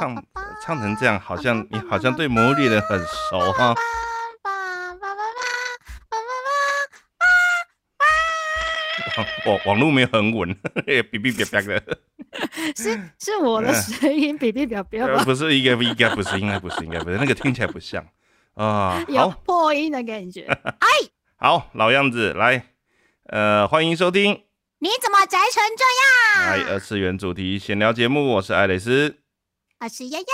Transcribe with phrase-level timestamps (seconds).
[0.00, 0.24] 唱
[0.64, 3.74] 唱成这样，好像你好像对《魔物猎人》很熟哈。
[9.44, 10.48] 网 网络没有很稳，
[10.88, 11.82] 哔哔哔哔的。
[12.74, 15.22] 是是我的声音哔哔哔哔吗？
[15.22, 18.02] 不是，应该应该不是，应该不是，应该不是，那个听起来不像
[18.54, 19.04] 啊。
[19.06, 20.46] 有破音的感觉。
[20.46, 20.88] 哎，
[21.36, 22.64] 好，老样子，来，
[23.24, 24.44] 呃，欢迎收听。
[24.78, 25.84] 你怎么宅成这
[26.40, 26.66] 样？
[26.66, 29.19] 来，二次元主题闲聊节目，我是艾蕾丝，
[29.82, 30.26] 我是丫丫。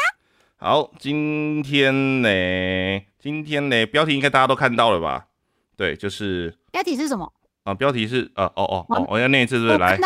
[0.57, 2.29] 好，今天呢，
[3.17, 5.29] 今天呢，标题应该大家都看到了吧？
[5.77, 7.33] 对，就是标题是什么？
[7.63, 9.79] 啊，标题是呃，哦哦哦，我要念一次，是不是？
[9.79, 9.97] 来，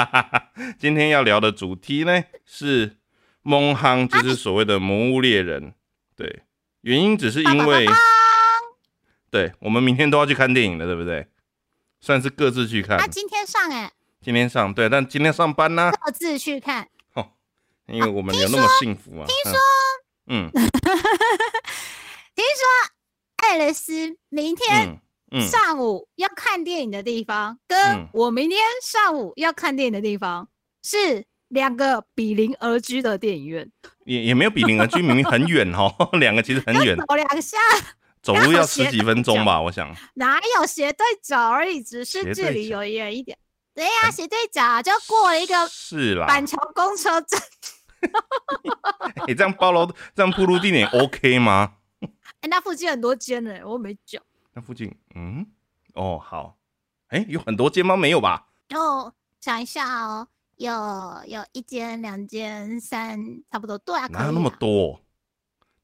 [0.78, 2.98] 今天要聊的主题呢是
[3.40, 5.72] 蒙夯，就是所谓的魔物猎人。
[6.14, 6.42] 对，
[6.82, 7.86] 原因只是因为，
[9.30, 11.26] 对我们明天都要去看电影了，对不对？
[12.02, 12.98] 算是各自去看。
[12.98, 15.90] 啊今天上哎，今天上对，但今天上班呢？
[16.04, 16.86] 各自去看。
[17.88, 19.26] 哦，因为我们有那么幸福啊。
[19.26, 19.58] 听说，
[20.28, 20.50] 嗯，
[22.34, 22.62] 听说
[23.36, 25.00] 爱丽丝明天。
[25.46, 30.48] 上午要看电影的地方，跟我明天上午要看电影的地方
[30.82, 33.70] 是两个比邻而居的电影院。
[34.06, 37.58] 也也没有比邻而居，明明很远哦， 两个其实很远，走两下，
[38.22, 39.94] 走路要十几分钟吧，我想。
[40.14, 43.36] 哪有斜对角而已，只是距离有远一点。
[43.74, 47.38] 对呀，斜对角就过了一个是啦，板桥公车站。
[49.26, 51.74] 你 这样包楼，这样铺路地点 OK 吗？
[52.40, 54.22] 哎， 那附近很多间呢，我没讲。
[54.54, 55.46] 那附近，嗯，
[55.94, 56.56] 哦，好，
[57.08, 57.96] 哎，有很多间吗？
[57.96, 58.46] 没有吧？
[58.74, 60.72] 哦，想一下哦，有
[61.26, 63.18] 有一间、两间、三，
[63.50, 65.00] 差不多，对啊，哪有那么多？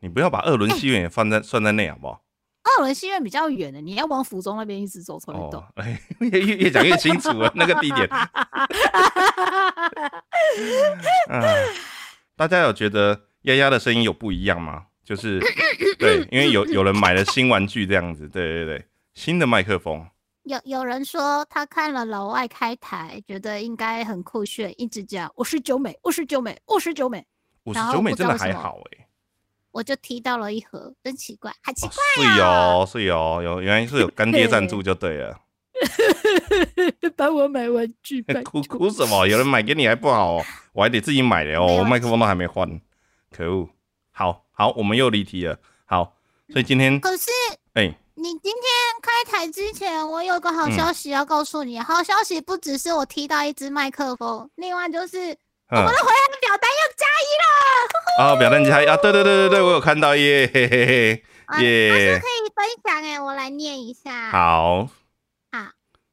[0.01, 2.21] 你不要把二轮戏院也放在算在内，好不好？
[2.65, 5.71] 二轮戏院比较远的，你要往府中那边一直走才会到。
[5.77, 8.09] 哎，越越讲越清楚了，那个地点。
[12.37, 14.87] 大家有觉得丫丫的声音有不一样吗？
[15.05, 15.39] 就是
[15.99, 20.07] 对，因为有 有人买了新玩具这样子，对对对，新的麦克风。
[20.45, 27.27] 有有人说他看了老外开台，觉得应该很酷炫，一直讲五十九美，五十九美，五十九美。
[27.65, 29.07] 五十九美真的还好哎。
[29.71, 35.39] 我就提到了一盒，真奇怪，好奇怪是有是有有，原来是有干爹赞助就对了。
[37.17, 39.27] 帮我买玩具， 哭哭什么？
[39.27, 40.43] 有人买给你还不好，
[40.73, 42.81] 我还得自己买的哦，麦克风都还没换，
[43.31, 43.69] 可恶。
[44.13, 44.43] 好。
[44.57, 45.59] 好，我们又离题了。
[45.85, 46.15] 好，
[46.53, 47.29] 所以今天可是，
[47.73, 48.63] 哎，你今天
[49.03, 51.77] 开台之前，我有个好消息要告诉你。
[51.81, 58.29] 好消息不只是我踢到一支麦克风，另外就是我们的回来表单要加一了。
[58.31, 58.97] 啊，表单加一啊！
[58.97, 61.25] 对对对对对，我有看到耶嘿嘿嘿
[61.61, 62.15] 耶。
[62.15, 64.31] 他可以分享哎，我来念一下。
[64.31, 64.89] 好，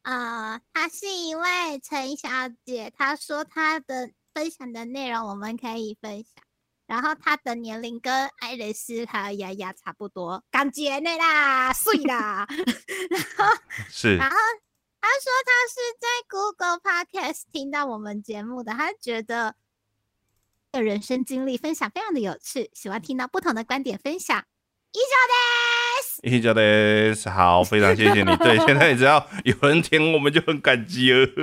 [0.03, 2.27] 呃，她是一位陈小
[2.65, 6.43] 姐，她说她的分享的内容我们可以分享。
[6.87, 12.45] 然后她的年龄跟爱丽丝还有丫丫差不多，刚结的啦，碎啦。
[13.09, 13.55] 然后
[13.89, 14.35] 是，然后
[14.99, 19.55] 她说她是在 Google Podcast 听到我们节目的，她觉得
[20.71, 24.43] 的人生经历分享非常的有趣，喜欢听到不同的观点分享。
[24.93, 25.80] 以上です。
[26.21, 27.29] 以上です。
[27.29, 28.35] 好，非常谢谢你。
[28.37, 31.27] 对，现在只要有人听，我们就很感激哦。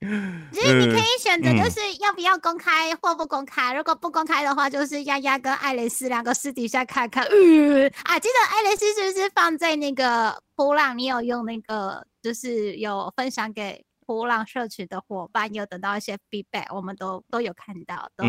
[0.00, 3.74] 其实你可以选择，就是要不要公开或不公开。
[3.74, 7.26] 如果不公开的话，就是丫丫跟爱蕾丝两个私底下看看。
[7.30, 10.96] 嗯啊，记得爱蕾丝是不是放在那个波浪？
[10.96, 18.24] 你有用那个，就是有分享给波浪社群的伙伴，有得到一些 feedback，我们都都有看到，都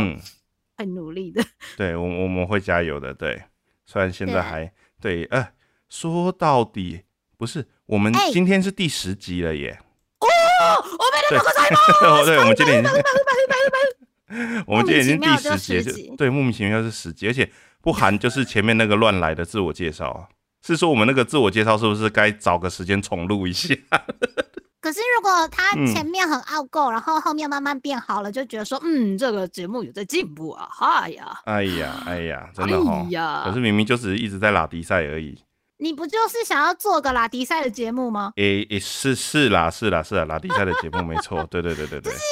[0.77, 1.41] 很努力的。
[1.77, 3.13] 对，我我们会加油的。
[3.13, 3.41] 对，
[3.85, 4.69] 虽然现在还
[5.01, 5.49] 对，呃，
[5.89, 7.01] 说到底
[7.37, 9.79] 不是，我们今天是第十集了耶。
[10.19, 10.27] 哦
[10.77, 12.23] 我们的个彩吗？
[12.23, 17.51] 对，我们今天已经，我们今天已经第十集，就对，莫名其妙是十集，而且
[17.81, 20.29] 不含就是前面那个乱来的自我介绍，
[20.61, 23.75] 是说我们那个自我介绍是不是该找个时间重录一下？
[24.91, 33.07] 可是如果他前面很拗够，然后后面慢慢变好了，就觉得说，嗯，这个节目有在进步啊，嗨呀，哎呀， 哎呀，真的哈，
[33.45, 35.41] 可是明明就只是一直在拉迪赛而已。
[35.77, 38.33] 你不就是想要做个拉迪赛的节目吗？
[38.35, 42.11] 诶诶，是是啦，是啦，是啦，拉迪赛的节目没错， 对对对对对。
[42.11, 42.23] 就是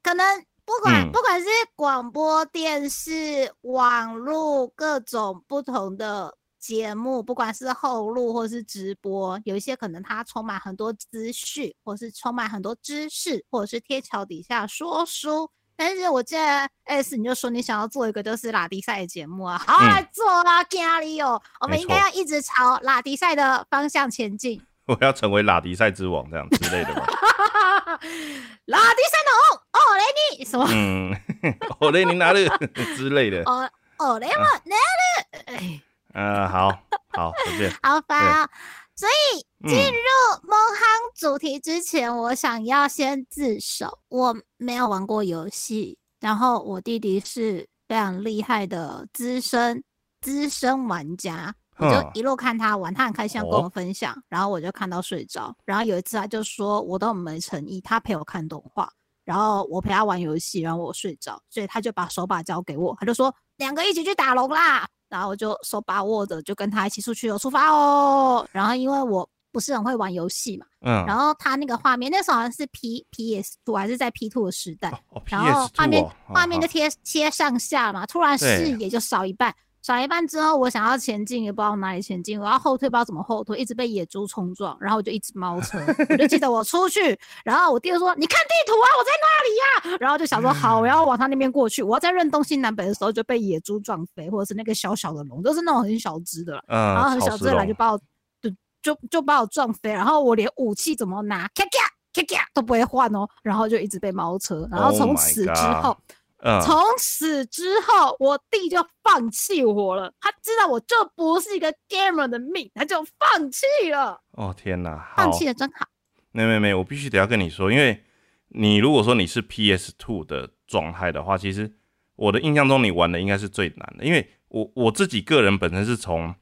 [0.00, 0.24] 可能
[0.64, 15.50] 不管不管是广播电视、网络各种不同的节目，不管是后录或是直播，有一些可能它充满很多资讯，或是充满很多知识，或者是贴桥底下说书。
[15.76, 24.60] 但是我记得 S，你就说你想要做一个就是拉迪赛的节目啊，好来做啦，加里哦，我们应该要一直朝拉迪赛的方向前进。
[24.86, 27.06] 我要成为拉迪赛之王这样之类的吗？
[28.66, 30.02] 拉蒂山农，哦雷
[30.38, 30.66] 尼什么？
[30.72, 31.14] 嗯，
[31.78, 32.48] 哦雷尼哪里
[32.96, 33.42] 之类的。
[33.44, 35.80] 哦哦雷我哪里？
[36.14, 36.70] 呃，好
[37.08, 37.70] 好随便。
[37.82, 38.48] 好烦啊！
[38.94, 40.84] 所以进入梦夯
[41.14, 44.00] 主题之前，我想要先自首。
[44.08, 49.84] 我没有玩过游戏，然后我弟弟是非常厉害的资深
[50.20, 51.54] 资深玩家。
[51.76, 55.54] 我就一路看他玩，他很开心跟我分享，然后我就看到睡着。
[55.64, 58.90] 然后有一次他就说我都没诚意，他陪我看动画，
[59.24, 64.88] 然后我陪他玩游戏，然后我睡着，所以他就把手把交给我，他就说两个一起去打龙啦。
[65.08, 68.46] 然后我就手把握着，就跟他一起出去，了出发哦。
[68.52, 79.54] 然后因为我不是很会玩游戏嘛，嗯，然后他那个画面那时候好像是 P P S Two 还是在 P Two 的时代，然后画面画面就贴贴上下嘛，突然视野就少一半。
[79.88, 82.38] 少一半之后，我想要前进，也不知道哪里前进。
[82.38, 85.78] 我要后退，不知道怎么后退，一直被野猪冲撞，然后我就一直猫 车。
[86.10, 97.98] 我就记得我出去，然后我弟说：“你看地图啊，我在那里呀。”然后就想说：“好，我要往他那边过去。”我要在认东西南北的时候就被野猪撞飞，或者是那个小小的龙，都是那种很小只的，然后很小只的来就把我
[98.42, 98.50] 就
[98.82, 101.78] 就就把我撞飞，然后我连武器怎么拿，咔咔
[102.12, 104.68] 咔咔都不会换哦，然后就一直被猫车。
[104.70, 105.96] 然后从此之后。
[106.40, 110.12] 从此之后，我弟就放弃我了。
[110.20, 114.20] 他知道我这不是一个 gamer 的命，他就放弃了。
[114.32, 115.84] 哦天哪，放弃了真好。
[116.30, 118.04] 没没没，我必须得要跟你说，因为
[118.50, 121.74] 你如果说你是 PS Two 的状态的话，其实
[122.14, 126.32] 我的印象中你玩的应该是最难的，因为我我自己个人本身是从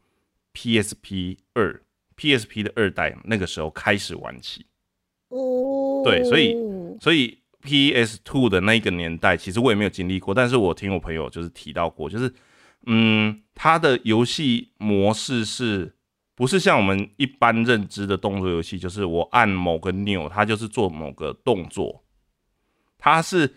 [0.53, 1.83] PSP 二
[2.19, 4.67] PSP 的二代那个时候开始玩起。
[5.29, 6.55] 哦，对，所以
[7.01, 7.43] 所以。
[7.67, 8.21] P.S.
[8.23, 12.33] Two 的那个年代，其实我也没有经历过，但是我听我朋友就是提到过，就是，
[12.87, 15.97] 嗯，它的游戏模式是
[16.37, 22.05] 不是像我们一般认知的动作游戏，就是我按某个钮，它就是做某个动作，
[22.97, 23.57] 它是，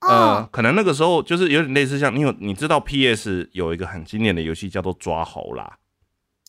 [0.00, 3.48] 呃，可能那个时候就是有点类似像，你有你知道 P.S.
[3.52, 5.78] 有一个很经典的游戏叫做抓猴啦，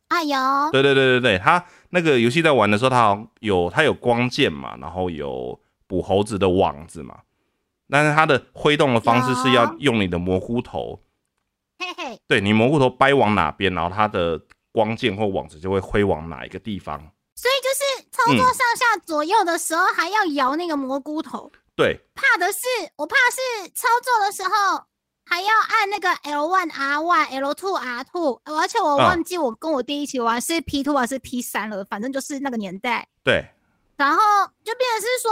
[0.08, 5.62] 啊有，对对对对对，他那个游戏在玩的时候，它有他有光剑嘛，然后有。
[5.88, 7.20] 捕猴子的网子嘛，
[7.90, 11.00] 但是它的挥动的方式是要用你的蘑菇头，
[11.78, 14.42] 嘿嘿，对你蘑菇头掰往哪边，然后它的
[14.72, 17.00] 光剑或网子就会挥往哪一个地方。
[17.36, 21.52] 所以就是操作上下左右的时候还要摇那个蘑菇头。
[21.76, 22.60] 对，怕的是
[22.96, 24.50] 我怕是操作的时候
[25.26, 33.08] 还要按那个 L one R one L two R two，而且我忘记我跟我弟一起玩是 P two 还是 P 三了，反正就是那个年代。
[33.24, 33.46] 对，
[33.98, 34.18] 然后
[34.64, 35.32] 就变成是说。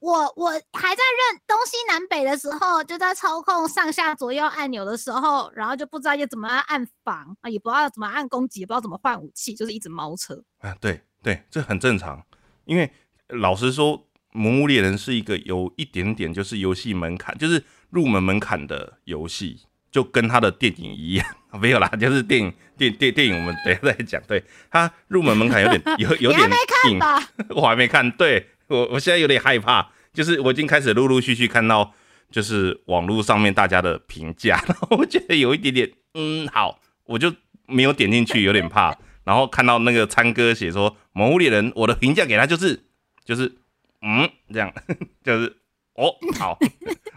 [0.00, 10.74] 我我还在认东西南北的时候，就在操控上下左右按钮的时候，然后就不知道要怎么按防啊，也不知道怎么按攻击，也不知道怎么换武器，就是一直猫车啊。
[10.80, 12.22] 对对，这很正常，
[12.64, 12.90] 因为
[13.28, 13.98] 老实说，
[14.32, 21.26] 《魔物猎人》是一个有一点点就是游戏门槛，就是入门门槛的游戏，就跟他的电影一样，
[21.60, 24.22] 没有啦，就是电影电电电影，我们等下再讲。
[24.28, 26.50] 对他入门门槛有点有有点
[26.88, 26.98] 硬，
[27.56, 28.50] 我还没看，对。
[28.68, 31.94] 我我现在有点害怕，就是我已经开始陆陆续续看到，
[32.30, 37.32] 就是网络上面大家的评价， 然后我觉得有一点点，嗯，好，我就
[37.66, 38.96] 没有点进去，有点怕。
[39.24, 42.84] 然后看到那个参哥写说《魔物猎人》，我的评价给他就是，
[43.24, 43.56] 就是，
[44.00, 44.72] 嗯，这样，
[45.24, 45.56] 就是
[45.94, 46.56] 哦，好，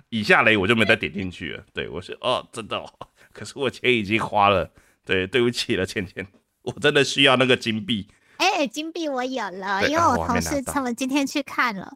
[0.09, 1.63] 以下雷我就没再点进去了。
[1.71, 2.91] 对我是，哦，真的，哦，
[3.31, 4.71] 可是我钱已经花了，
[5.05, 6.25] 对，对不起了，倩倩，
[6.63, 8.07] 我真的需要那个金币。
[8.39, 11.91] 哎，金币我有了，因为我同事他们今天去看了，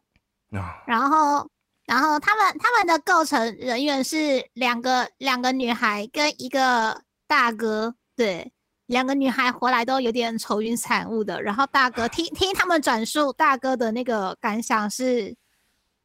[0.86, 1.50] 然后，
[1.86, 8.52] 然后他们他们的构成人员是两个两个女孩跟一个大哥，对，
[8.88, 15.34] 两个女孩回来都有点愁云惨雾的，然后大哥听听他们转述，大哥的那个感想是，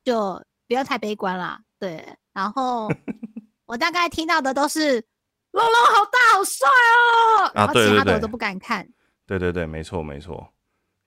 [0.04, 2.88] 就不要太悲观啦，对，然后
[3.66, 5.04] 我大概听到的都是
[5.50, 8.88] 龙龙好大好帅哦，然后其他的我都不敢看。
[9.28, 10.54] 对对对，没错没错，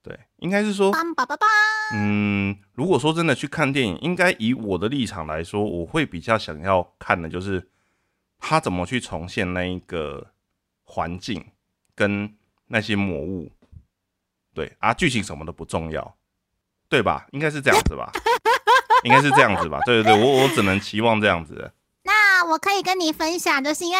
[0.00, 0.92] 对，应该是说，
[1.92, 7.68] 嗯，如果说真的去看电影，应该以我的立场来说，我会比较想要看的就是
[8.38, 10.28] 他怎么去重现那一个
[10.84, 11.44] 环境
[11.96, 12.32] 跟
[12.68, 13.50] 那些魔物，
[14.54, 16.16] 对啊，剧情什么的不重要，
[16.88, 17.26] 对吧？
[17.32, 18.12] 应该是这样子吧，
[19.02, 21.72] 应该是这样子吧，对对对，我我只能期望这样子。
[22.04, 23.98] 那我可以跟你分享，就是因为。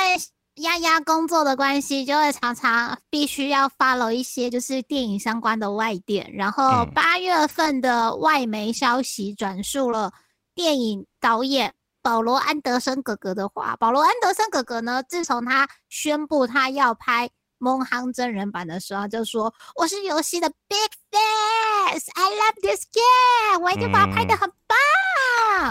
[0.57, 6.31] 丫丫工作的关系，就会常常必须要 follow 一些就是电影相关的外电。
[6.35, 10.13] 然后八月份的外媒消息转述了
[10.55, 13.75] 电影导演保罗安德森哥哥的话。
[13.77, 20.77] 保罗安德森哥哥呢，自从他宣布他要拍《梦航真人版的时候，就说我是游戏的 big
[21.11, 24.77] fans，I love this game，我一定把它拍的很棒。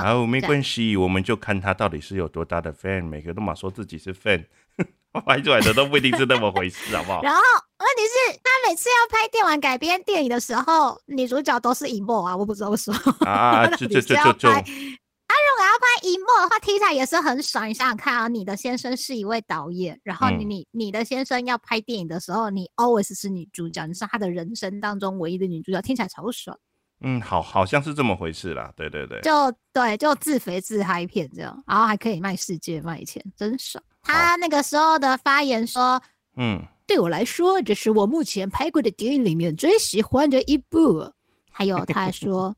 [0.01, 4.45] 好，没关系，我们就看他到底是有多大的 fan，每个都嘛说自己是 fan，
[5.25, 7.21] 拍出来的都不一定是那么回事，好不好？
[7.23, 12.97] 然后问题是，他每次要拍电玩改编电影的时候，女主角都是一幕啊，我不知道为什么
[13.29, 14.49] 啊，就就就就就。
[15.31, 17.67] 他如果要拍一幕的话，题材也是很爽。
[17.67, 26.57] 你想想看啊，你的先生是一位导演，然后你你你的先生要拍电影的时候，你 always 是女主角，你是他的人生当中唯一的女主角，听起来超爽。
[26.99, 28.73] 嗯，好，好像是这么回事啦。
[28.75, 33.81] 对对对，就对，就自肥自嗨片这样，然后还可以卖世界卖钱，真爽。
[34.01, 36.01] 他那个时候的发言说
[36.37, 41.13] ：“嗯，对我来说，这是我目前拍过的电影里面最喜欢的一部。”
[41.51, 42.55] 还有他说，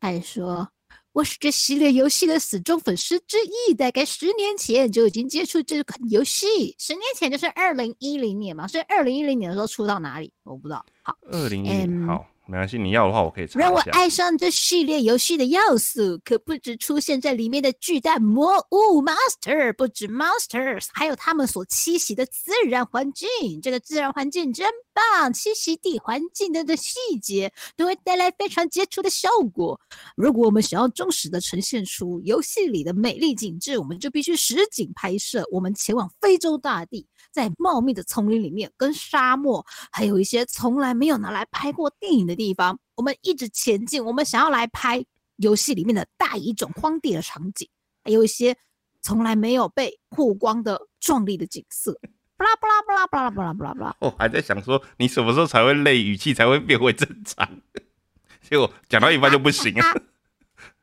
[0.00, 0.68] 他 还说。
[1.12, 3.36] 我是这系列游戏的死忠粉丝之
[3.68, 6.74] 一，大概十年前就已经接触这款游戏。
[6.76, 10.84] 十年前就是二零一零年嘛，所以二零一零年的时候出到哪里，我不知道。
[11.02, 12.26] 好，二零一零好。
[12.46, 23.28] 没关系，你要的话我可以查让我爱上这系列游戏的要素，可不止出现在里面的巨大魔物 monster，不止 monsters，还有他们所栖息的自然环境。
[23.62, 29.80] 这个自然环境真棒，栖息地环境的的细节都会带来非常杰出的效果。
[30.14, 35.42] 如果我们想要忠实的呈现出游戏里的美丽景致，我们就必须实景拍摄。
[35.50, 37.06] 我们前往非洲大地。
[37.32, 44.04] 在茂密的丛林里面，跟沙漠，还有一些从来没有拿来拍过电影的地方，我们一直前进。
[44.04, 45.04] 我们想要来拍
[45.36, 47.68] 游戏里面的大一种荒地的场景，
[48.02, 48.56] 还有一些
[49.02, 51.98] 从来没有被曝光的壮丽的景色。
[52.36, 53.96] 巴拉巴拉巴拉巴拉巴拉巴拉巴拉。
[54.00, 57.48] 我还在想说，你什么时候才会累，语气才会变回正常？
[58.42, 59.92] 结果讲到一半就不行啊。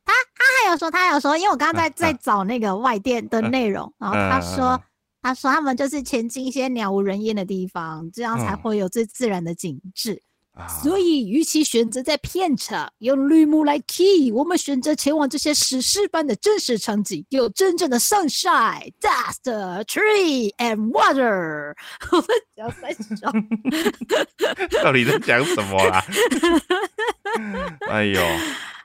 [0.03, 4.81] 他他还有说，他还有说，因为我刚刚在在找那个外电的内容，然后他说。
[5.23, 10.19] 他说：“他们就是前进一些鸟无人烟的地方，这样才会有最自然的景致。
[10.83, 21.73] 所以，与其选择在片场用绿幕来 key，我们选择前往这些史诗般的真实场景，有真正的 sunshine、dust、tree and water。
[22.11, 23.31] 我们讲三小，
[24.83, 26.03] 到底在讲什么啦？
[27.89, 28.21] 哎呦，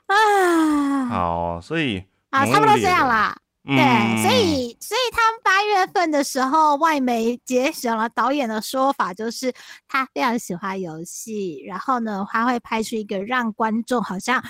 [0.07, 9.53] 啊，好，所以啊，差不多这样啦。”对，所以所以他们八月份的时候，外媒节选了导演的说法，就是
[9.87, 14.41] 他非常喜欢游戏，然后呢，他会拍出一个让观众好像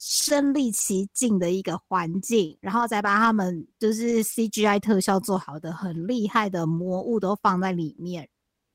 [0.00, 8.28] 身临其境的一个环境，然后再把他们就是 CGI 特效做好的很厉害的魔物都放在里面。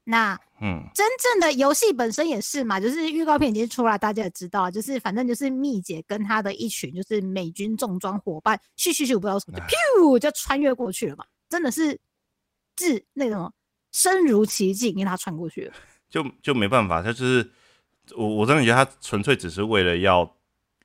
[0.09, 11.99] 那嗯，真正的游戏本身也是嘛，就是预告片已经出来，大家也知道，就是反正就是蜜姐跟她的一群就是美军重装伙伴，咻咻咻，不知道什么就噗就穿越过去了嘛，真的是
[12.79, 13.53] 是那种
[13.91, 15.73] 身如其境，因为他穿过去了，
[16.09, 17.47] 就就没办法，他就是
[18.15, 20.35] 我我真的觉得他纯粹只是为了要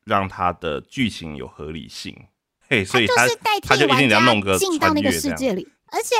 [0.04, 2.14] 让他的剧情有合理性，
[2.68, 3.26] 嘿，所以他
[3.62, 6.14] 他就一定要弄个进到那个世界里，而且。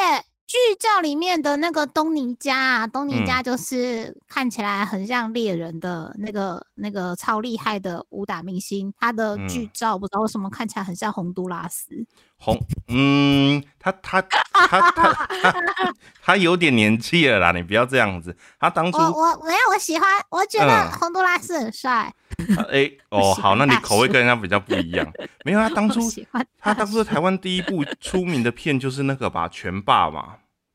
[0.55, 12.07] 剧照里面的那个东尼加啊，东尼加就是看起来很像猎人的那个那个超厉害的武打明星，他的剧照不知道为什么看起来很像洪都拉斯。
[12.37, 12.57] 洪，
[12.87, 15.27] 嗯，他他他他
[16.23, 18.37] 他有点年纪了啦，你不要这样子。
[18.61, 22.15] 他当初我我没有，我喜欢，我觉得洪都拉斯很帅。
[22.71, 25.05] 哎，哦，好，那你口味跟人家比较不一样。
[25.45, 26.01] 没有，他当初
[26.61, 30.21] 他当初台湾第一部出名的片就是那个吧，《拳霸》嘛，《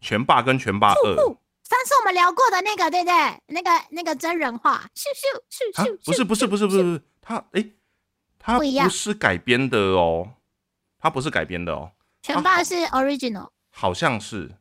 [0.01, 1.15] 拳霸》跟《拳霸二》。
[1.15, 3.13] 上次我们聊过的那个，对不对？
[3.47, 6.05] 那个那个真人化，咻咻咻咻。
[6.05, 7.65] 不是不是不是不是，他哎，
[8.39, 10.33] 他不是改编的哦。
[11.01, 11.91] 他不是改编的哦，
[12.21, 14.51] 拳霸是 original，好像是。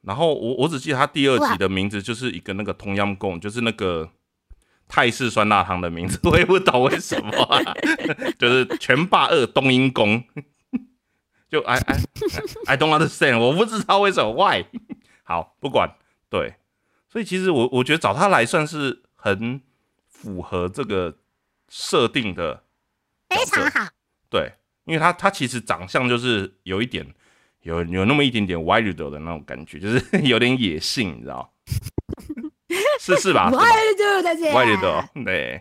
[0.00, 4.08] 然后我我只记得他第二集的名字就是一个那个同样贡，就是那个
[4.88, 7.30] 泰式酸辣汤的名字，我也不懂为什么，
[8.40, 10.24] 就是拳霸二冬阴功，
[11.52, 12.00] 就 I I
[12.64, 14.64] I don't understand，我不知道为什么 why。
[15.22, 15.94] 好，不管
[16.30, 16.54] 对，
[17.10, 19.60] 所以其实我我觉得找他来算是很
[20.08, 21.18] 符合这个
[21.68, 22.64] 设定的，
[23.28, 23.90] 非常好，
[24.30, 24.54] 对。
[24.84, 27.06] 因为他他其实长相就是有一点
[27.60, 31.52] 有有那么一点点 wild 的那种感觉，就是 有点野性，你知道？
[32.98, 34.80] 是是吧？wild 的姐，wild
[35.22, 35.60] 对。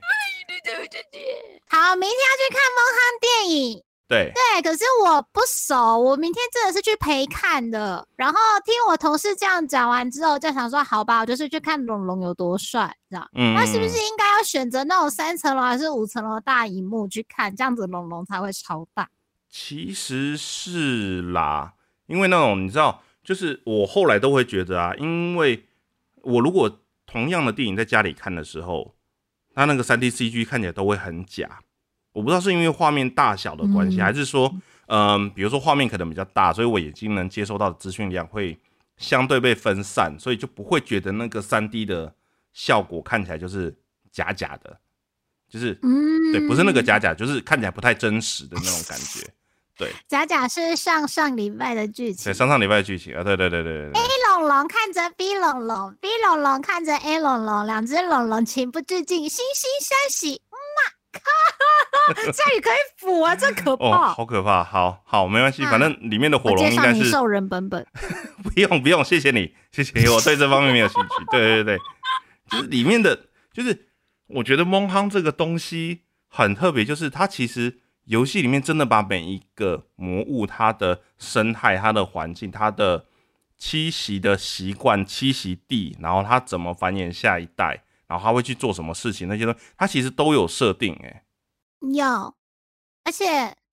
[1.68, 3.84] 好，明天要去看梦汉电影。
[4.12, 8.06] 对对，可是我不熟，我明天真的是去陪看的。
[8.18, 13.25] 然后听我同事这样讲完之后，就想说，好吧，我就是去看龙龙有多帅，知道？
[13.36, 13.53] 嗯。
[13.53, 19.08] 那是不是应该要选择那种三层楼还是五层楼的大荧幕去看，这样子龙龙才会超大？
[19.50, 21.74] 其实是啦，
[22.08, 25.65] 因为那种你知道，就是我后来都会觉得啊，因为
[26.22, 28.94] 我如果同样的电影在家里看的时候，
[29.53, 31.60] 它那个三 D CG 看起来都会很假。
[32.13, 34.53] 我不知道是因为画面大小的关系，还是说，
[34.88, 38.58] 嗯，比如说画面可能比较大，所以我眼睛能接收到的资讯量会
[38.98, 42.13] 相对被分散，所以就不会觉得那个三 D 的
[42.53, 43.74] 效果看起来就是
[44.12, 44.77] 假假的，
[45.50, 49.25] 就是，嗯，对，不是那个假假，就是看起来不太真实的那种感觉。
[49.77, 54.00] 对，假假是上上礼拜的剧情，对，上上礼拜的剧情啊，对对对对对。
[54.00, 60.41] A 龙龙看着 B 龙龙，B 龙龙看着 A 龙龙，两只龙龙情不自禁，惺惺相惜。
[61.20, 64.63] 哈， 这也可以腐啊，这可怕，好可怕。
[64.63, 67.86] 好好，没关系，反正里面的火龙应该是兽人本本。
[68.44, 71.25] 不用不用，谢谢你，谢谢你，我对这方面没有兴趣。
[71.32, 71.77] 对对对，
[72.50, 73.88] 就是里面的，就是
[74.27, 83.06] 我觉得蒙夯这个东西很特别，就是它其实游戏里面真的把每一个魔物它的生态、它的环境、它的
[83.60, 87.84] 栖息的习惯、栖息地，然后它怎么繁衍下一代。
[88.12, 89.25] 然后他会去做什么事情？
[89.30, 91.24] 那些东西他其实都有设定，哎，
[91.80, 92.36] 有，
[93.06, 93.25] 而且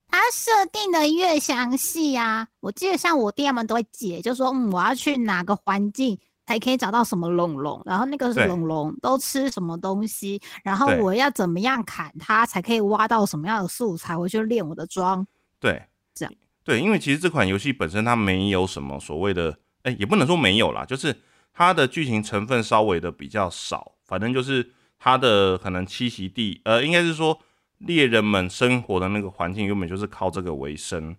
[0.06, 6.16] 他设定的越详细啊，我记得像我弟他们都会解，就说嗯，我要去哪个环境
[6.46, 15.26] 才可以找到什么龙龙，然后那个龙龙都吃什么东西，然后我要怎么样砍它才可以挖到什么样的素材，我就练我的装。
[15.58, 15.82] 对，
[16.14, 21.20] 这样对，因为其实这款游戏本身它没有什么所谓的，哎，也不能说没有啦，就是
[21.52, 23.96] 它的剧情成分稍微的比较少。
[24.08, 27.38] 反正就是它的可能栖息地，呃，应该是说
[27.78, 31.14] 猎人们生活的那个环境原本就是靠这个为生，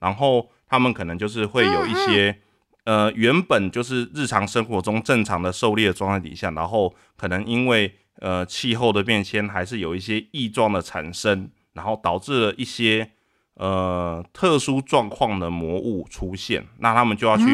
[0.00, 2.36] 然后他们可能就是会有一些，
[2.84, 13.12] 呃，原本就是日常生活中正常的狩猎状态底下，然后可能因为呃气候的变迁，还是有一些异状的产生，然后导致了一些
[13.54, 17.44] 呃特殊状况的魔物出现，那他们就要去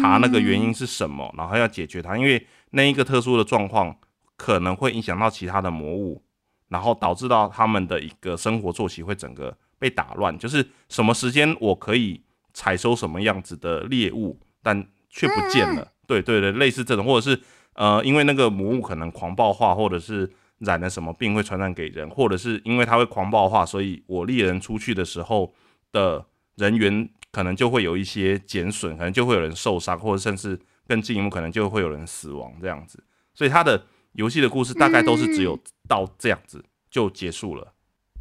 [0.00, 3.94] 查那个原因是什么，然后要解决它，因为那一个特殊的状况。
[4.36, 6.22] 可能会影响到其他的魔物，
[6.68, 10.36] 然后导致到他们的一个生活作息会整个被打乱。
[10.38, 12.20] 就是什么时间我可以
[12.52, 15.90] 采收什么样子的猎物，但却不见了。
[16.06, 17.40] 对对对，类似这种，或者是
[17.72, 25.54] 呃，因为那个魔物可能狂暴化，或者是染了什么病会传染给人，或者是因为它会狂暴化，所以我猎人出去的时候
[25.92, 33.02] 的人员可能就会有一些减损，可能就会有人受伤，或者甚至更进一步，可能就会有人死亡这样子。
[33.34, 33.82] 所以它的。
[34.16, 37.72] 游戏的故事大概都是只有到这样子就结束了，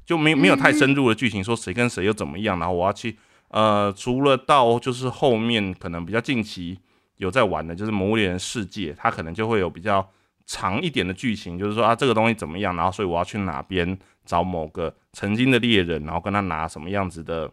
[0.06, 3.18] 就没没有太深入的剧情，说谁跟谁又怎么样，然后我要去
[3.50, 6.78] 呃，除了到就是后面可能比较近期
[7.18, 10.06] 有在玩的，就是《魔物猎人世界》，它可能就会有比较
[10.46, 17.50] 长一点的剧情，就是说啊这个东西怎么样，然后所以我要去哪边找某个曾经的猎人，然后跟他拿什么样子的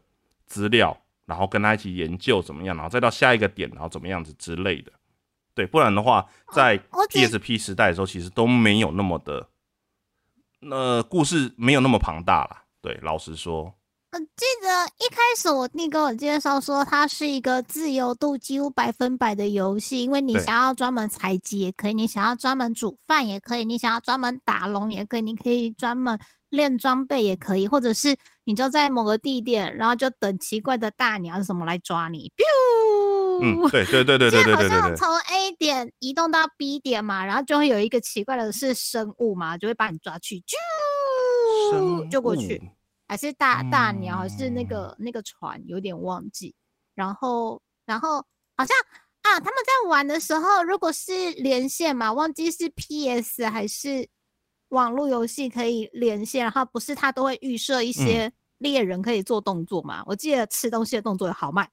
[0.46, 4.90] 资料，然后跟他一起研究怎么样，然后再到下一个点，然后怎么样子之类的。
[5.54, 6.78] 对，不然的话，在
[7.10, 9.48] PSP 时代的时候，其实都没有那么的，
[10.60, 12.62] 那故事没有那么庞大了。
[12.80, 13.74] 对，老实说，
[14.12, 26.18] 我记得一开始我弟跟我介绍说，它是一个自由度几乎百分百的游戏，因为你想要专门采集也可以，你想要专门煮饭也可以，你想要专门打龙也可以，你可以专门
[26.50, 32.32] 练装备也可以，或者是你就在某个地点，然后就等奇怪的大鸟什么来抓你。
[33.40, 34.96] 嗯， 对对对对对对对对。
[34.96, 40.42] 从 A 点移动到 B 点嘛，然后就会有一个奇怪的是生物嘛，就会把你抓去，
[41.72, 42.60] 啾就过去，
[43.08, 46.54] 还是大大鸟，还是那个那个船，有点忘记。
[46.94, 48.18] 然后然后
[48.56, 48.76] 好像
[49.22, 54.08] 啊，他们在玩的时候，如果是连线嘛，忘记是 PS 还是
[54.68, 60.02] 网络游戏可以连线，然后不是他都会预设一些猎人可以做动作嘛？
[60.06, 61.68] 我记得吃东西的动作也好慢。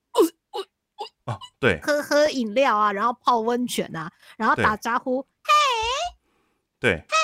[1.25, 5.51] 哦，对，喝喝饮料啊，然后泡温泉啊，然后打招呼，嘿，
[6.79, 7.15] 对，嘿，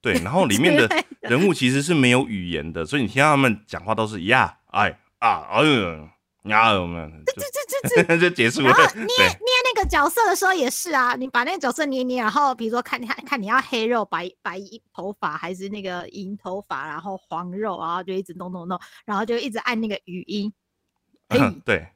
[0.00, 6.08] 对，然后 里面的人物其实是没有语言的，所以你听到他们讲话都是呀，哎啊，哎呦，
[6.44, 8.66] 呀，我们这这这这就结束了。
[8.66, 9.36] 然后捏捏
[9.74, 14.60] 那个角色的时候也是啊，你把那个角色捏捏，然后比如说看看看你要黑肉白白
[14.92, 20.52] 头发还是那个银头发，然后黄肉，然后就一直弄弄弄，然后就一直按那个语音，
[21.28, 21.90] 嗯对，呀。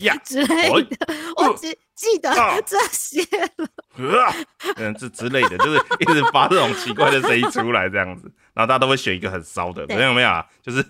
[0.00, 1.06] 呀 之类的，
[1.36, 2.32] 我只记得
[2.66, 3.22] 这些
[3.56, 3.68] 了。
[4.76, 10.44] 嗯，这之类的，就是一直发这种奇怪的声音出来，这样子，然后大家都会选一个很骚的，没有没有啊？
[10.62, 10.82] 就是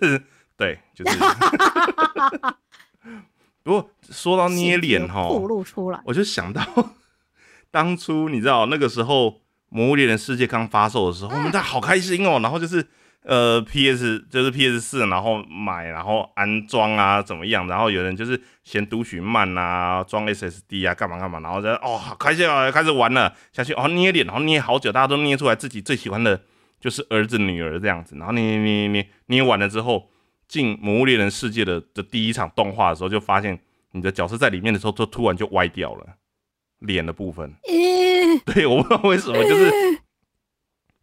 [0.57, 1.17] 对，就是。
[3.63, 6.63] 不过说到捏脸哈，暴露出来，我就想到
[7.71, 9.27] 当初你知道那个时候
[9.69, 12.87] 《魔物猎人世界》刚发售的时候，我们家好开心哦，然后就是。
[13.27, 17.67] 呃，PS 就是 PS 四，然后买，然后安装啊，怎么样？
[17.67, 26.39] 然后有人就是嫌读取慢啊，装 SSD 啊，干嘛干嘛，然后就哦，开始开始玩了下去，哦，捏脸，然后捏好久，大家都捏出来自己最喜欢的
[26.79, 30.07] 就是儿子女儿这样子，然后捏捏捏捏完了之后，
[30.47, 33.59] 进《魔物猎人世界》的的第一场动画的时候，就发现
[33.93, 36.05] 你的角色在里面的时候，就突然就歪掉了
[36.77, 37.51] 脸的部分。
[38.45, 39.71] 对，我不知道为什么，就是。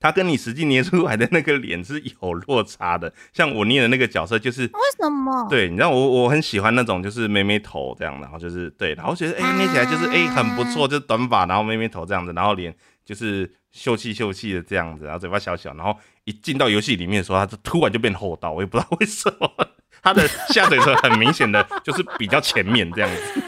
[0.02, 5.46] 他跟你实际捏出来的那个脸是有落差的，像我捏的那个角色就是为什么？
[5.48, 19.48] 对，你知道我我很喜欢那种就是妹妹头这样，然后就是对，然后觉得哎捏起来就是哎很不错，就是短发，然后妹妹头这样子，然后脸就是秀气秀气的这样子，然后嘴巴小小，然后一进到游戏里面的时候，他就突然就变厚道，我也不知道为什么，
[20.02, 23.42] 他的下嘴唇很明显的就是比较前面这样子，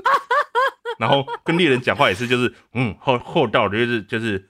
[1.00, 4.49] 然后跟猎人讲话也是就是嗯厚厚道的，就是就是。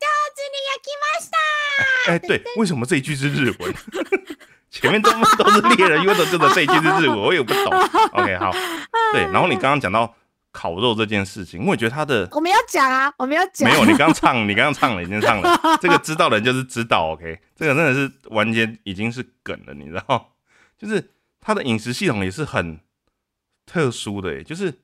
[0.00, 2.10] 也来ました。
[2.10, 3.74] 哎，对，为什么这一句是日文？
[4.70, 7.64] 前面都都是猎人，因为都真的这一句是日文，我也不懂。
[8.12, 8.52] OK，好，
[9.12, 9.22] 对。
[9.32, 10.14] 然后你刚刚讲到
[10.52, 13.68] 烤肉这件事情，我也觉得他的我们要讲啊，我们要讲。
[13.68, 15.78] 没有，你刚唱，你刚刚唱了，已经唱了。
[15.80, 17.12] 这个知道的人就是知道。
[17.12, 20.36] OK，这个真的是完全已经是梗了，你知道？
[20.78, 22.80] 就是他的饮食系统也是很
[23.64, 24.80] 特殊的，就是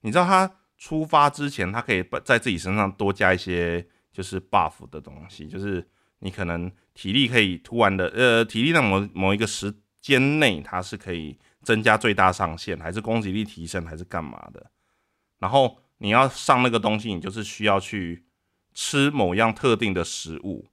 [0.00, 3.86] 你知道他出发之前，他可以在自己身上多加一些。
[4.19, 5.87] 就是 buff 的东西，就是
[6.19, 14.71] 你可能体力可以突然的，呃，体力在某某一个时间内，它是可以增加最大上限，还是攻击力提升，还是干嘛的？
[15.37, 18.25] 然后你要上那个东西，你就是需要去
[18.73, 20.67] 吃某样特定的食物，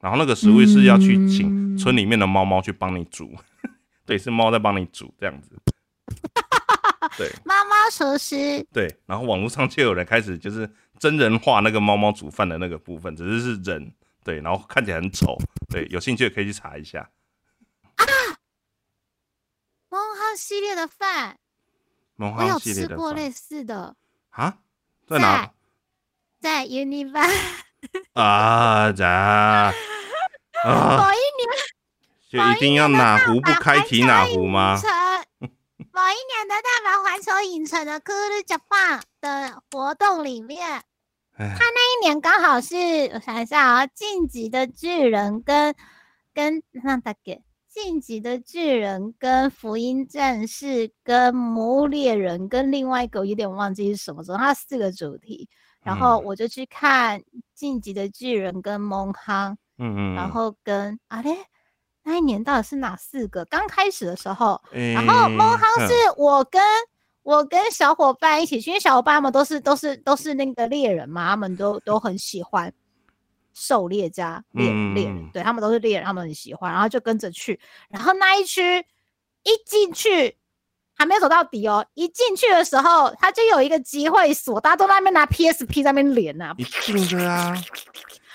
[0.00, 3.34] 然后那个食物是要去请村里面的猫猫去帮你煮，
[4.04, 5.58] 对，是猫在帮你煮这样子。
[7.16, 8.62] 对，猫猫厨师。
[8.70, 10.70] 对，然后网络上就有人开始就是。
[10.98, 13.92] 真人化那个猫猫煮饭的那个部分，只是是人
[14.24, 15.36] 对，然后看起来很丑，
[15.70, 17.08] 对，有兴趣可以去查一下。
[17.96, 18.04] 啊，
[19.88, 21.38] 猫汉系列的饭，
[22.16, 23.96] 猫汉系列的饭，我有吃过类似的
[24.30, 24.58] 啊，
[25.06, 25.50] 在哪？
[26.40, 27.18] 在 Unive
[28.12, 29.72] 啊，在啊，
[30.64, 31.48] 某一年
[32.28, 34.80] 就一定要哪壶不开提哪壶吗？
[35.40, 40.84] 某一年的大阪环球影城的 Cool Japan 的活动里面。
[41.38, 42.74] 他那一年刚好是
[43.14, 45.72] 我想一下啊，《晋级的巨人》跟
[46.34, 55.48] 跟那大概晋级的巨人》跟《福音战士》跟《魔物猎人》跟另外一个有点忘记是什么，时候他四个主题，
[55.84, 57.20] 然后我就去看
[57.54, 61.36] 《晋级的巨人》跟《蒙康》，嗯嗯，然后跟啊嘞，
[62.02, 63.44] 那一年到底是哪四个？
[63.44, 66.60] 刚开始的时候，然后《蒙康》是我跟。
[67.22, 72.72] 我跟小伙伴一起去，因为小伙伴们都是都是都是那个猎人嘛，他们都都很喜欢
[73.52, 77.58] 狩猎家猎猎人，对他们都是猎人，他们很喜欢，然后就跟着去。
[77.88, 78.62] 然后那一区
[79.42, 80.36] 一进去
[80.94, 87.54] 还没有走到底哦，一进去的时候他就有一个机会锁，大家都在那边拿 PSP 在那边连呐，一定的啊。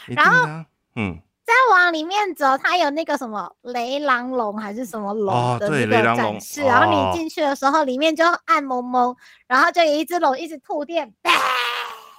[0.08, 0.66] 然后
[0.96, 1.20] 嗯。
[1.46, 9.14] 再往里面走，它有那个什么雷狼龙还是什么龙的那个展示，然后你进去的时候，里面就暗蒙蒙，
[9.48, 11.14] 然后就有一只龙一直吐电。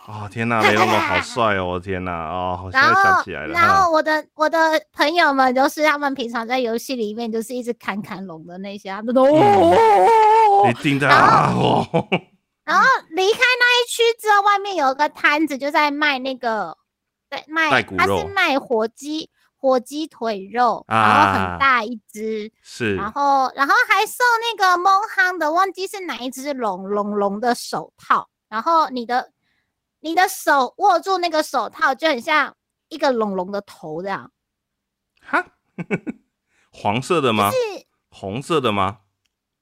[0.07, 1.65] 哦天哪，雷狼龙好帅哦！
[1.65, 3.55] 我天哪，哦，现在想起来了。
[3.55, 4.59] 然后我的我的
[4.93, 11.87] 朋友们就是他们平常在游戏里面就是一直砍砍龙的那些，他们都你听到哦。
[12.67, 16.77] 然后离开那一区之后，外面有一个摊子就在卖那个。
[17.47, 29.33] 卖它是卖火鸡火鸡腿肉，然后很大一只，是，然后然后还送那个蒙夯的，忘记是哪一只龙龙龙的手套，然后你的
[30.01, 32.55] 你的手握住那个手套，就很像
[32.89, 34.31] 一个龙龙的头这样。
[35.23, 35.43] 哈，
[36.71, 37.51] 黄色的吗？
[37.51, 37.57] 是
[38.11, 38.99] 红色的吗？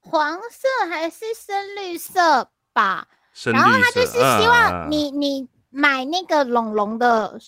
[0.00, 3.06] 黄色还是深绿色吧？
[3.32, 3.64] 深绿色。
[3.64, 7.38] 然后他就是希望你你买那个龙龙的。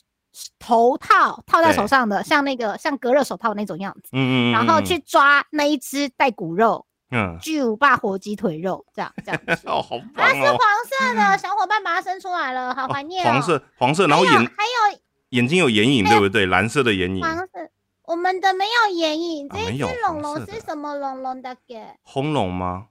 [0.59, 14.99] 头套套在手上的，像那个像隔热手套那种样子，嗯嗯，然后去抓那一只带骨肉，嗯，巨无霸火鸡腿肉，这样这样， 哦，好棒哦，它是黄色的，小伙伴把它伸出来了，好怀念，黄色黄色，然后眼还有
[15.31, 16.47] 眼睛有眼影，对不对？
[16.47, 17.71] 蓝色的眼影，黄色，
[18.05, 21.55] 我们们的没有眼影，这一只龙龙是什么龙龙的？
[21.67, 22.89] 给红龙吗？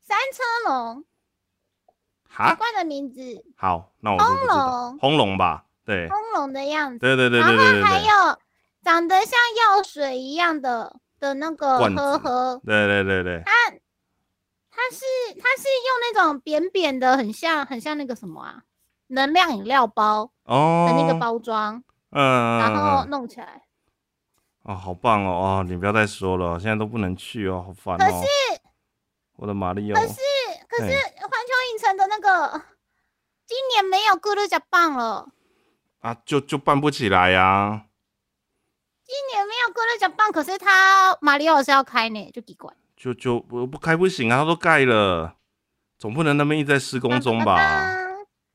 [0.00, 1.04] 三车龙。
[2.30, 3.44] 奇怪的名字。
[3.56, 6.98] 好，那我轰龙，轰龙吧，对，轰龙的样子。
[6.98, 8.38] 对对对对对然后还有
[8.82, 12.60] 长得像药水一样的的那个盒盒。
[12.64, 13.42] 对对对对。
[13.44, 13.52] 它
[14.70, 18.62] 它是它是用那种扁扁的，很像很像那个什么啊，
[19.08, 21.84] 能量饮料包哦的那个包装。
[22.10, 22.58] 嗯。
[22.58, 23.62] 然后弄起来。
[24.62, 25.60] 哦，好棒哦！
[25.60, 27.98] 哦，你不要再说了，现在都不能去哦，好烦哦。
[27.98, 28.26] 可是
[29.36, 30.00] 我的玛丽奥。
[30.00, 30.14] 可是
[30.66, 32.62] 可是环球影城的那个
[33.44, 35.28] 今年没有咕噜加棒了。
[36.04, 37.86] 啊，就就办不起来呀。
[39.02, 42.70] 今年没有咕噜加棒，可是他马里奥是要开呢，就奇怪。
[42.94, 45.36] 就就不不开不行啊，他都盖了，
[45.98, 47.96] 总不能那边一直在施工中吧？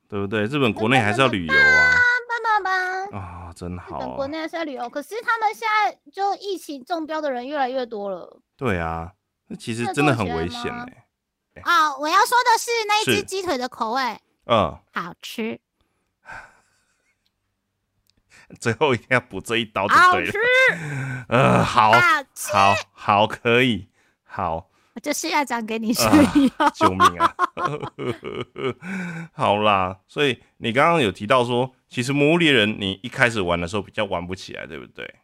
[0.07, 0.43] 对不对？
[0.43, 1.91] 日本国内还是要旅游啊。
[2.29, 3.97] 爸爸爸啊，真好。
[3.97, 8.39] 日本国内还是要旅游，可是他们现在就疫情中标的人越来越多了。
[8.55, 9.11] 对啊，
[9.47, 11.61] 那其实真的很危险哎。
[11.63, 14.01] 啊，我要说的是那一只鸡腿的口味，
[14.45, 15.59] 嗯，好吃。
[18.59, 20.09] 最后一定要补这一刀就对了。
[20.11, 20.37] 好吃。
[21.29, 21.91] 呃，好，
[22.51, 23.87] 好，好，可以。
[24.23, 26.03] 好，我就是要讲给你吃。
[26.73, 27.35] 救命啊！
[29.33, 35.15] 好啦，所以你刚刚有提到说，其实《魔物猎人》你一开始玩的时候比较玩不起来，对不对？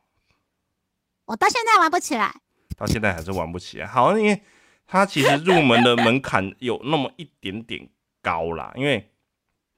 [1.26, 2.32] 我到现在玩不起来，
[2.78, 3.88] 到现在还是玩不起来。
[3.88, 4.44] 好，因为
[4.86, 7.90] 它其实入门的门槛有那么一点点
[8.22, 9.12] 高啦，因为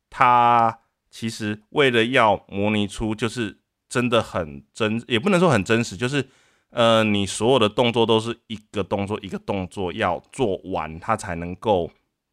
[0.09, 0.79] 它
[1.17, 3.57] 其实为了要模拟出就是
[3.89, 6.27] 真的很真，也不能说很真实，就是。
[6.69, 11.89] 呃，你所有的动作都是一个动作一个动作要做完，它才能够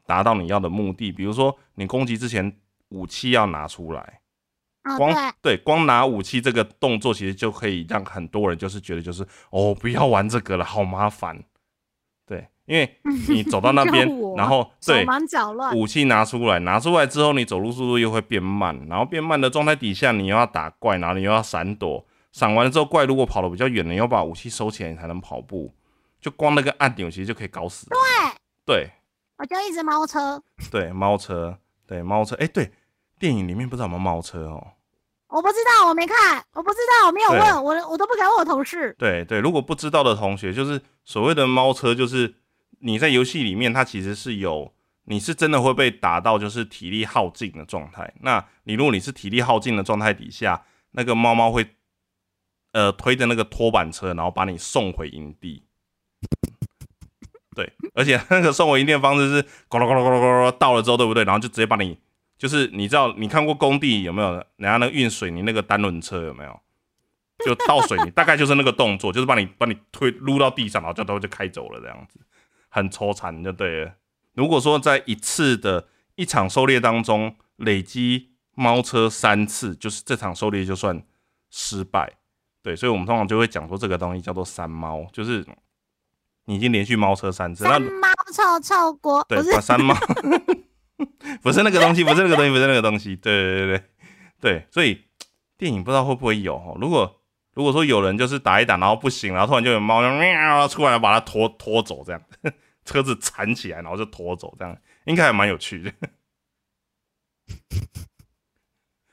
[0.07, 1.13] 达到你要的目的。
[1.13, 2.53] 比如说，你攻击之前
[2.89, 4.21] 武器要拿出来，
[4.99, 11.45] 光对光拿武器这个动作，其实就可以让很多人就是觉得就是哦，不要玩这个了，好麻烦。
[12.67, 12.99] 对，因为
[13.29, 15.07] 你走到那 边，然后对
[15.75, 22.05] 武器拿出来，拿出来之后，你走路速度又会变慢，然后变慢的状态底下，你又要打怪，然后你又要闪躲。
[22.33, 25.73] 闪完了之后，怪如果跑得比较远，你要把武器收起来，你才能跑步。
[26.21, 27.87] 就光那个按钮，其实就可以搞死。
[27.91, 27.99] 对
[28.67, 28.91] 对，
[29.39, 30.43] 我就一只猫车。
[30.71, 32.35] 对，猫车，对猫车。
[32.37, 32.73] 哎，对，
[33.21, 34.67] 电影里面不知道有没有猫车哦。
[35.29, 38.95] 我不知道，我没看，我不知道，我没有问我，我都不敢问我同事。
[38.99, 42.35] 对对，如果不知道的同学，就是所谓的猫车，就是
[42.85, 44.73] 你在游戏里面，它其实是有，
[45.05, 48.15] 你是真的会被打到，就是体力耗尽的状态。
[48.21, 51.67] 那你如果你是体力耗尽的状态底下，那个猫猫会。
[52.75, 55.63] 呃，推着那个拖板车，然后把你送回营地。
[57.55, 61.23] 对，而且那个送回营地的方式是咕噜咕噜咕噜咕噜，到了之后，对不对？
[61.23, 61.97] 然后就直接把你，
[62.37, 64.33] 就是你知道，你看过工地有没有？
[64.33, 66.61] 人家那个运水泥那个单轮车有没有？
[67.47, 72.19] 就倒水泥，大概就是那个动作，就是把你把你推撸到地上，然后就都就开走了这样子，
[72.75, 73.93] 很抽残就对了。
[74.33, 81.01] 如果说在一次的一场狩猎当中累积猫车三次，就是这场狩猎就算
[81.51, 82.15] 失败。
[82.61, 85.47] 对，所以我们通常就会讲说这个东西叫做三猫，就是
[86.47, 87.63] 你已经连续猫车三次。
[87.63, 89.95] 三猫臭臭锅，对，把三猫，
[91.41, 93.15] 不是那个东西，不是那个东西，不是那个东西。
[93.15, 93.85] 对对对对
[94.41, 95.05] 对，所以
[95.57, 96.77] 电影不知道会不会有哦。
[96.81, 97.21] 如果
[97.53, 102.21] 如果说有人就是打一打，然后不行，然后突然就有猫喵出来把它拖拖走，这样
[102.85, 105.93] 车子缠起来，然后就拖走，这样应该还蛮有趣的。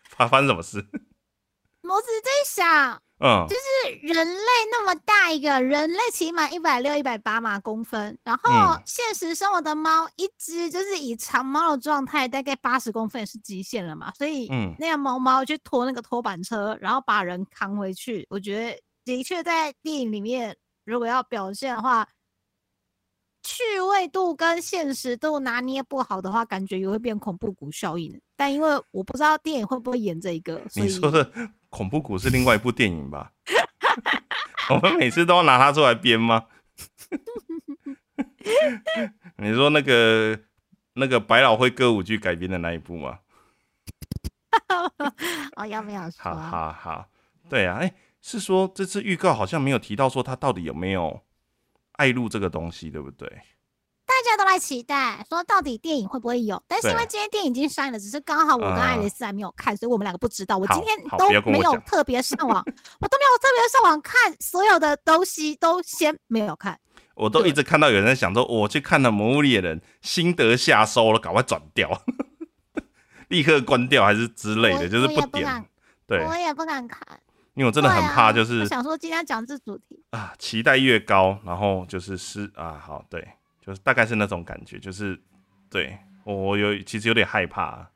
[0.10, 0.78] 发 发生什么事？
[0.78, 3.02] 我只是在想。
[3.24, 22.08] 嗯，就是人类那么大一个，人类起码一百六、一百八嘛公分，然后现实生活的猫一只就是以长猫的状态，大概八十公分是极限了嘛，所以嗯，那样猫猫去拖那个拖板车，然后把人扛回去，我觉得的确在电影里面，如果要表现的话，
[23.44, 28.20] 趣味度跟现实度拿捏不好的话，感觉也会变恐怖谷效应。
[28.36, 31.32] 但因为我不知道电影会不会演这一个，你说的。
[31.70, 33.32] 恐怖谷是另外一部电影吧？
[34.70, 36.48] 我们每次都要拿它出来编吗？
[39.38, 40.38] 你说那个
[40.96, 43.20] 那个百老汇歌舞剧改编的那一部吗？
[45.56, 46.22] 哦，要不要说？
[46.22, 47.06] 好好好，
[47.50, 51.22] 对啊，哎，是说这次预告好像没有提到说他到底有没有
[51.94, 53.28] 爱路这个东西，对不对？
[54.06, 56.62] 大家都来期待，说到底电影会不会有？
[56.68, 60.58] 但是因为今天电影已经上映了，只是刚好我跟爱丽丝还没有看，所以我们两个不知道。
[60.58, 62.64] 我今天都没有特别上网，
[63.00, 66.80] 我都没有特别上网看所有的东西，都先没有看。
[67.16, 72.04] 我都一直看到有人在想说，我去看了《魔物猎人》，心得下收了，赶快转掉，
[73.30, 75.66] 立刻关掉还是之类的，就是不点。
[76.06, 77.02] 对，我也不敢看。
[77.56, 83.28] 因为我真的很怕，就是想说今天讲这主题啊，期待越高，然后就是失啊，好对，
[83.66, 85.20] 就是大概是那种感觉，就是
[85.70, 87.90] 对我有其实有点害怕。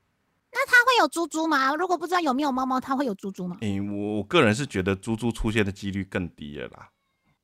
[0.51, 1.73] 那它会有猪猪吗？
[1.75, 3.57] 如果不知道有没有猫猫，它会有猪猪吗？
[3.61, 6.89] 诶，我我个人是觉得猪猪出现的几率更低了啦。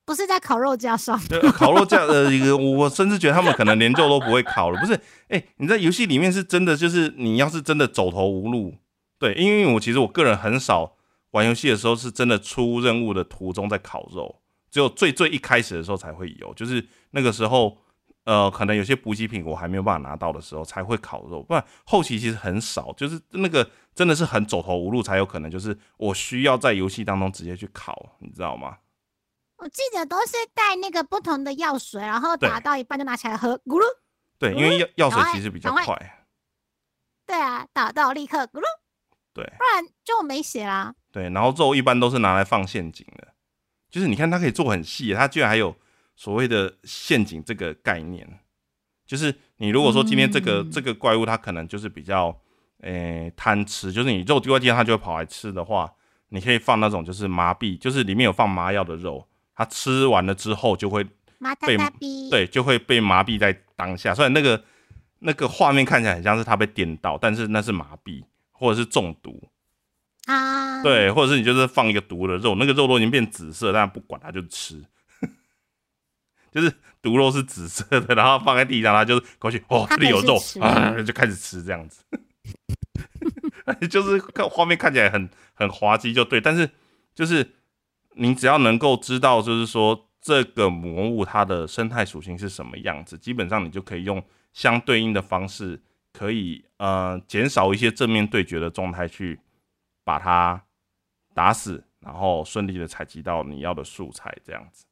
[0.03, 1.17] 不是在烤肉架上，
[1.53, 4.79] 烤肉架呃，一个我甚至觉得他们可能连肉都不会烤了。
[4.81, 8.75] 不是，哎，你在游戏里面是真的，就是你要是真的走投无路，
[9.19, 10.95] 对，因为我其实我个人很少
[11.31, 17.77] 玩游戏的时候是真的出任务的途中在烤肉，只有最最一开始的时候才会有，就是那个时候，
[18.25, 28.77] 呃，可能有些补给品我还没有办法拿到的时候才会烤肉，不然后期其实很少，就是那个真的是很走投无路才有可能，就是我需要在游戏当中直接去烤，你知道吗？
[29.57, 33.83] 我记得都是带那个不同的药水，然后打到一半就拿起来喝，咕噜。
[34.39, 36.25] 对，因为药药水其实比较快。
[37.27, 38.63] 对啊，打到立刻咕噜。
[39.33, 40.95] 对，不然就没血啦。
[41.11, 43.27] 对，然后肉一般都是拿来放陷阱的，
[43.89, 45.75] 就是你看它可以做很细，它居然还有
[46.15, 48.39] 所谓的陷阱这个概念。
[49.05, 52.35] 就是你如果说今天这个这个怪物它可能就是比较
[52.81, 55.91] 诶贪吃，就是你肉丢在地上它就会跑来吃的话，
[56.29, 59.27] 你可以放那种就是麻痹，就是里面有放麻药的肉。
[59.53, 61.77] 它吃完了之后就会被
[62.29, 64.15] 对，就会被麻痹在当下。
[64.15, 64.63] 虽然那个
[65.19, 69.50] 那个画面看起来很像是它被电到，但是那是麻痹或者是中毒
[70.25, 70.81] 啊。
[70.83, 74.83] 对，或者是你就是放一个毒的肉，那个肉都已经变紫色，但不管它就吃，
[76.51, 82.03] 就是毒肉是紫色的，然后放在地上，它就是过去哦，这里有肉啊，就开始吃这样子。
[83.89, 86.69] 就是看画面看起来很很滑稽，就对，但是
[87.15, 87.55] 就是。
[88.15, 95.81] 你只要能够知道，就是说这个魔物它的生态属性是什么样子，基本上你就可以用相对应的方式，
[96.11, 99.39] 可以呃减少一些正面对决的状态去
[100.03, 100.63] 把它
[101.33, 104.85] 打死，然后顺利的采集到你要的素材，这样子。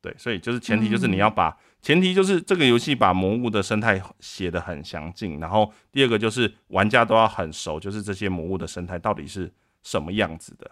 [0.00, 10.70] 对，所以就是前提就是你要把前提就是这个游戏把魔物的生态写的很详尽，然后第二个就是玩家都要很熟，就是这些魔物的生态到底是什么样子的。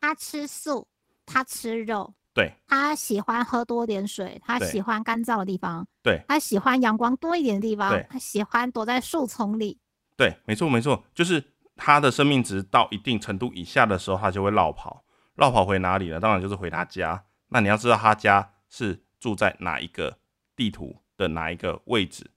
[0.00, 0.86] 它吃素。
[1.24, 9.78] 他吃肉，对，他喜欢喝多点水，他喜欢干燥的地方，对，他喜欢阳光多一点的地方，他喜欢躲在树丛里，
[10.16, 11.42] 对，没错没错，就是
[11.84, 16.20] 他的生命值到一定程度以下的时候，他就会绕跑，绕跑回哪里呢？
[16.20, 17.24] 当然就是回他家。
[17.48, 20.18] 那你要知道他家是住在哪一个
[20.54, 22.30] 地图的哪一个位置，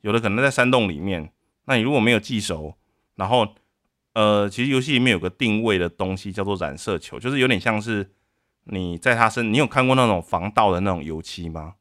[0.00, 1.32] 有的可能在山洞里面，
[1.66, 2.74] 那你如果没有记熟，
[3.14, 3.54] 然后。
[4.16, 8.14] 呃，其实游戏里面有个定位的东西叫做染色球，就是有点像是
[8.64, 11.74] 你在他身，你有看过那种防盗的那种油漆吗？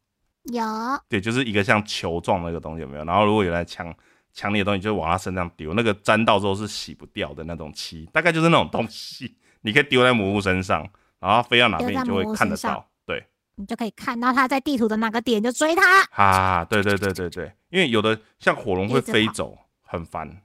[0.51, 0.61] 有。
[1.07, 3.05] 对，就是一个像球状的一个东西，有没有？
[3.05, 3.87] 然后如果有来抢
[4.35, 10.87] 抢你的东西，就往他身上丢，那个沾到之后是洗不掉的那种漆，大概就是那种东西， 你可以丢在魔物身上，
[11.19, 16.03] 然后飞到哪边你就会看得到，对，你就可以看到他在地图的哪个点就追他。
[16.11, 20.41] 啊，对对对对对，因为有的像火龙会飞走，很烦。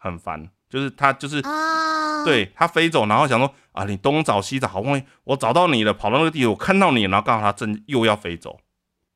[0.00, 1.42] 很烦，就是他就是
[2.24, 8.60] 对他飞走，然后想说啊，你东找西找，好不容易我找到你了，跑到那个地图，我看到你，然后刚好他正又要飞走，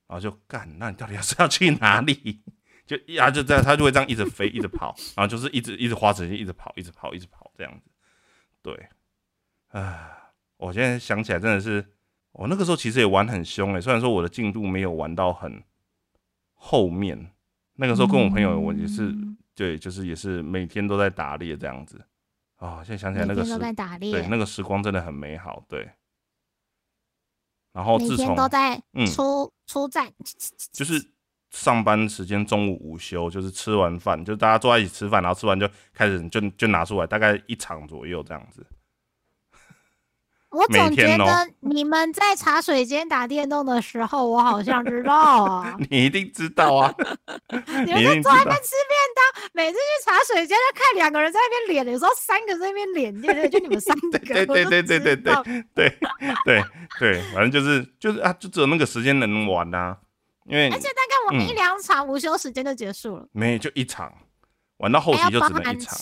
[0.09, 2.43] 然后就干，那你到底 是要去哪里？
[2.87, 7.91] 就呀，就这样，他就会这样一直飞，一直跑，然后就是一直一直花时间，一直跑，一直跑，一直跑这样子。
[8.63, 8.89] 对，
[9.69, 11.85] 啊，我现在想起来真的是，
[12.33, 15.63] 我那个时候其实也玩很凶诶，虽然说我的进度没有玩到很
[16.55, 17.33] 后面，
[17.75, 19.15] 那个时候跟我朋友我也是。
[19.55, 22.03] 对，就是也是每天都在打猎这样子
[22.57, 22.83] 啊！
[22.83, 23.59] 现在想起来那个时，
[24.11, 25.63] 对那个时光真的很美好。
[25.69, 25.93] 对，
[27.73, 28.83] 然后自从都在
[29.15, 30.11] 出出战，
[30.73, 30.99] 就是
[31.53, 38.67] 上班时间中午午休，就是吃完饭就大家坐在一起吃饭，然后吃完就开始就就拿出来，大概一场左右这样子。
[40.51, 45.75] 我总觉得你们在茶水间打电动的时候，我好像知道啊。
[45.89, 46.95] 你一定知道啊！
[47.49, 54.19] 你们在坐那边吃便当，每次去茶水间就看两个人在那边脸，有时候三个在那边脸，对对，就你们三个。
[54.19, 55.17] 对对对对对对
[55.75, 55.99] 对
[56.45, 56.65] 对
[56.99, 59.97] 对，反正就是就是啊，就只有那个时间能玩呐。
[60.45, 63.29] 因为而且大概我们一两场午休时间就结束了。
[63.33, 64.13] 没，就一场，
[64.79, 65.99] 玩到后期就只能一场。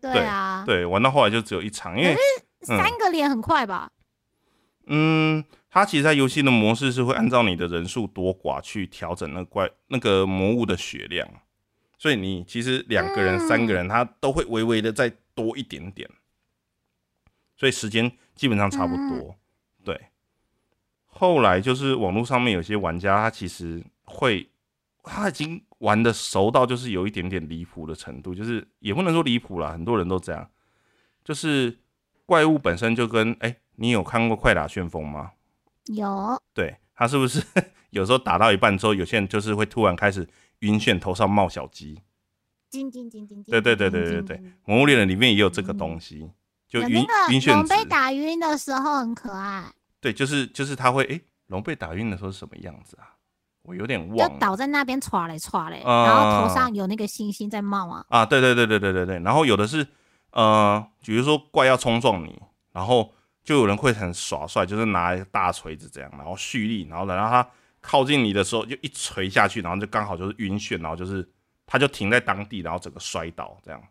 [0.00, 2.16] 对啊，对，玩到后来就只有一场，因为。
[2.62, 3.92] 三个连很快吧？
[4.86, 11.28] 嗯，它其实，在游戏的模式是会按照你的人数多寡去调整那怪那个魔物的血量，
[11.96, 16.10] 所以你其实两个人、三个人，它都会微微的再多一点点，
[17.56, 19.36] 所以时间基本上差不多。
[19.84, 20.08] 对，
[21.18, 24.48] 后来就是网络上面有些玩家，他其实会
[25.02, 30.50] 他已经玩的熟到就是有一点点离谱的程度，就是也不能说离谱啦，很多人都这样，
[31.24, 31.78] 就是。
[32.28, 35.30] 怪物本身就跟哎，你有看过快打旋风吗？
[35.94, 36.36] 有。
[36.52, 37.40] 对，他是不是
[37.90, 42.02] 有时候打到一半之后，有些人就是会突然开始晕眩，头上冒小鸡。
[42.68, 46.28] 金金金金对对对对对对，魔物猎人里面也有这个东西，
[46.66, 47.52] 就晕晕眩。
[47.52, 49.72] 龙被打晕的时候很可爱。
[50.00, 53.14] 对，就是就是他会哎，龙被打晕的时候是什么样子啊？
[53.62, 54.28] 我有点忘了。
[54.28, 58.04] 就倒在那边歘嘞歘嘞，然后头上有那个星星在冒啊。
[58.08, 59.86] 啊，对对对对对对对，然后有的是
[60.30, 62.40] 呃，比如说怪要冲撞你，
[62.72, 67.48] 然后就有人会很耍帅，就是拿一个大锤子这样，然后蓄力，然后等到他
[67.80, 71.28] 靠近你的时候就一锤下去，然后就刚好就是晕眩，然后就是
[71.64, 73.82] 他就停在当地，然后整个摔倒这样。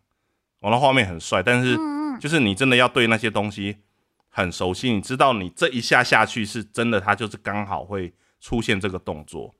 [0.60, 1.76] 完了画面很帅，但是
[2.18, 3.76] 就是你真的要对那些东西
[4.36, 9.54] 很熟悉，你知道你这一下下去是真的，他就是刚好会出现这个动作。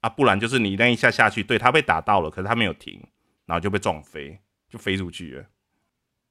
[0.00, 2.98] 啊，不然就是你那一下下去，对他被打到了，可是他没有停，
[3.44, 4.40] 然后就被撞飞，
[4.70, 5.44] 就飞出去了。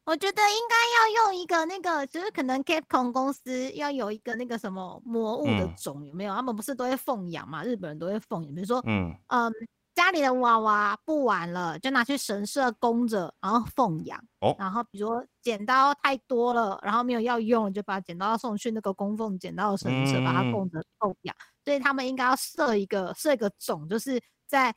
[0.05, 6.33] 我觉得应该要用一个那个，就是可能 Capcom 公司要有一个那个什么魔物的种，有没有？
[6.33, 7.63] 他们不是都会奉养嘛？
[7.63, 9.53] 日本人都会奉养，比如说，嗯嗯，
[9.99, 14.17] 家里的娃娃不玩了，就拿去神社供着，然后奉养。
[14.39, 14.55] 哦。
[14.57, 21.35] 然后比如说剪刀太多了，然后没有要用，就把剪刀送去那个供奉剪刀的神社，把它供着奉养。
[21.65, 24.73] 所以他们应该要设一个设一个种，就是在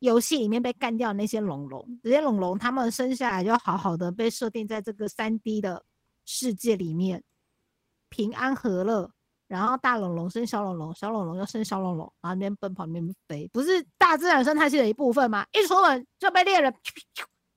[0.00, 5.82] 游戏里面被干掉的那些龙龙，这些龙龙他们生下来就好好的被设定在这个三 D 的
[6.26, 7.24] 世界里面，
[8.10, 9.10] 平安和乐。
[9.54, 15.46] 然后大龙龙生小龙龙，小龙龙又生小龙龙，然后那边奔跑那边飞，不是大自然生态系的一部分吗？
[15.52, 16.74] 一出门就被猎人，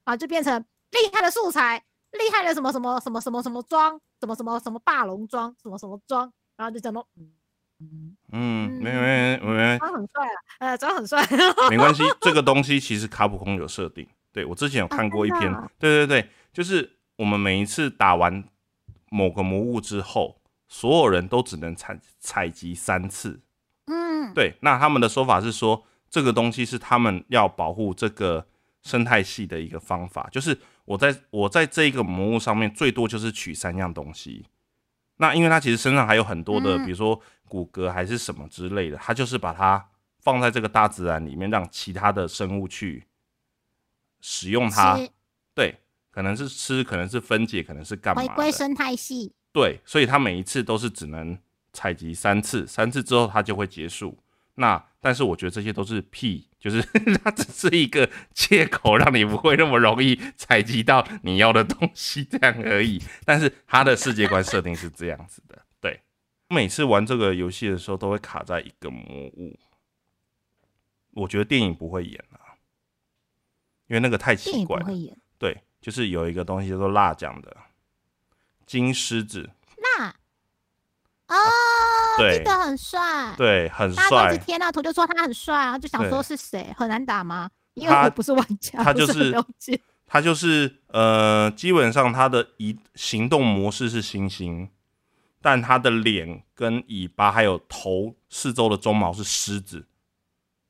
[0.04, 7.04] 啊，就变成厉害的素材，厉害的什么什么什么什么什么装，什么什么什么霸龙装，什么什么装，然后就讲到。
[7.80, 11.24] 嗯，没没没，他很帅啊，呃，长很帅。
[11.70, 14.08] 没关系， 这个东西其实卡普空有设定。
[14.32, 18.43] 对我之前有看过一篇，对对对，就是我们每一次打完
[19.10, 20.37] 某个魔物之后，
[20.68, 23.39] 所有人都只能采采集三次。
[23.86, 24.55] 嗯，对。
[24.61, 28.47] 那他们的说法是说，这个东西是他们要保护这个
[28.84, 34.45] 生态系的一个方法，就是我在我在这一个魔物上面最多就是取三样东西。
[35.18, 39.89] 那因为它其实身上还有很多的，比如说骨骼还是什么之类的，它就是把它
[40.20, 43.05] 放在这个大自然里面，让其他的生物去
[44.22, 44.99] 使用它。
[45.55, 45.80] 对，
[46.11, 48.22] 可能是吃，可能是分解，可能是干嘛？
[48.22, 49.34] 回归生态系。
[49.58, 51.36] 对，所以他每一次都是只能
[51.74, 54.16] 采集三次，三次之后它就会结束。
[54.53, 56.80] 那但是我觉得这些都是屁，就是
[57.24, 63.01] 它只是一个借口，让你不会那么容易采集到你要的东西这样而已。
[63.26, 66.01] 但是它的世界观设定是这样子的，对。
[66.49, 69.60] 每次玩这个游戏的时候都会卡在一个魔物，
[71.14, 72.53] 我觉得电影不会演啊，
[73.88, 74.80] 因为那个太奇怪。
[74.80, 74.88] 了。
[75.39, 77.58] 对，就是有一个东西叫做辣酱的
[78.68, 79.49] 金狮子。
[79.97, 80.09] 那。
[81.30, 81.36] 哦。
[82.20, 84.38] 记得很帅，对，很帅。
[84.38, 87.49] 天呐，图就说他很帅啊，就想说是谁，很难打吗？
[87.74, 89.34] 因为我不是玩家，他就是。
[90.09, 94.70] 他就是呃，基本上他的移行动模式是星星，
[95.41, 99.86] 但他的脸跟尾巴还有头四周的鬃毛是狮子，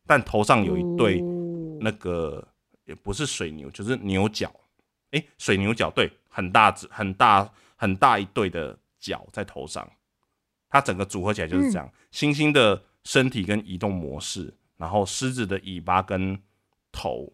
[0.07, 1.21] 但头上有一对
[1.79, 2.47] 那个
[2.85, 4.51] 也不是水牛，就是牛角，
[5.11, 7.47] 哎，水牛角，对，很大只，很大
[7.77, 9.89] 很大一对的角在头上。
[10.69, 16.37] 它整个组合起来就是这样：猩猩的身体跟移动模式，然后狮子的尾巴跟
[16.91, 17.31] 头，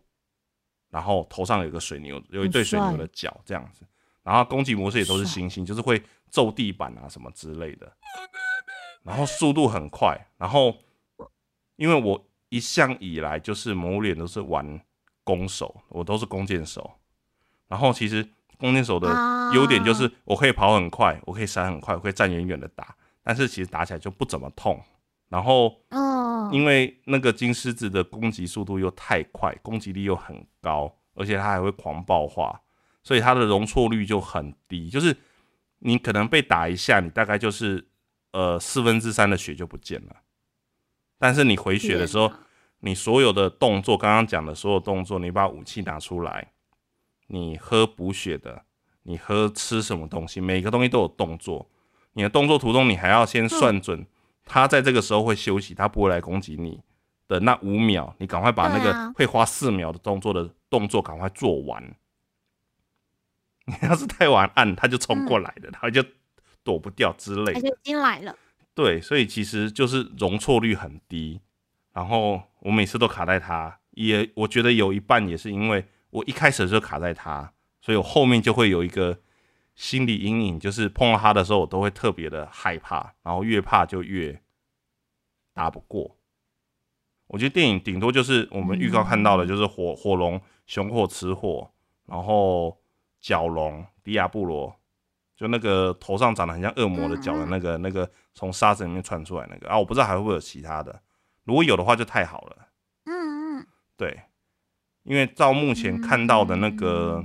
[0.90, 3.84] 然后头上有个水牛，有一对水牛的脚这样子。
[4.22, 7.92] 然后攻击模式也都是猩猩，就是会揍地板啊什么之类的。
[9.02, 10.16] 然后速度很快。
[10.38, 10.78] 然后
[11.76, 14.80] 因为我一向以来就是魔物脸都是玩
[15.24, 17.00] 弓手，我都是弓箭手。
[17.68, 18.26] 然后其实
[18.64, 19.10] 弓箭手的
[19.54, 22.96] 优点就是我可以跑很快，我可以闪很快，我可以站远远的打。
[23.22, 24.82] 但是其实打起来就不怎么痛，
[25.28, 32.62] 然后，嗯，因为那个金狮子的攻击速度又太快，攻击力又很高，而且它还会狂暴化，
[33.04, 34.90] 所以它的容错率就很低。
[34.90, 35.14] 就是
[35.80, 37.86] 你可能被打一下，你大概就是
[38.32, 40.16] 呃四分之三的血就不见了。
[41.20, 42.32] 但是你回血的时候，
[42.80, 46.53] 你所有的动作，刚刚讲的所有动作，你把武器拿出来，
[47.28, 48.64] 你喝补血的，
[49.04, 51.70] 你喝吃什么东西，每个东西都有动作。
[52.14, 54.06] 你的动作途中，你还要先算准，
[54.46, 56.80] 他在这个时候会休息，他不会来攻击你
[57.28, 61.96] 的那五秒，你赶快把那个会花四秒的动作的动作赶快做完。
[63.66, 66.04] 你要是太晚按，他就冲过来的，他就
[66.64, 67.54] 躲不掉之类的。
[67.54, 68.36] 他就进来了。
[68.76, 71.40] 对，所以其实就是容错率很低，
[71.94, 79.20] 然后我每次都卡在他，也我觉得有一半也是因为我一开始就卡在他，所以我后面就会有一个。
[79.76, 84.40] 心理阴影，就是碰到他的时候，我都会特别的害怕，然后越怕就越
[85.52, 86.16] 打不过。
[87.26, 91.72] 我觉得电影顶多就是我们预告看到的，就是火火龙、熊火、雌火，
[92.06, 92.80] 然后
[93.20, 94.80] 角龙、迪亚布罗，
[95.36, 101.02] 就那个头上长得很像恶魔的角的那个，那个从沙子里面窜出来那个啊，我不知道还会不会有其他的，
[101.46, 102.68] 如果有的话就太好了。
[103.06, 104.22] 嗯嗯，对，
[105.04, 107.24] 因为照目前看到的那个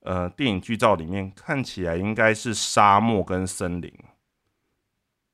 [0.00, 3.92] 呃电影剧照里面，看起来应该是沙漠跟森林。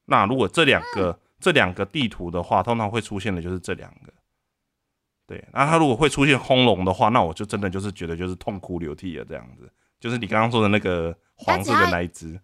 [0.06, 1.20] 那如果这两个。
[1.40, 4.12] 这两个地图的话，通常会出现的就是这两个。
[5.24, 9.72] 对，那它如果会出现轰隆的话，那我就真的就是觉得就是痛哭流涕了这样子。
[10.00, 12.40] 就是你刚刚说的那个黄色的那一只。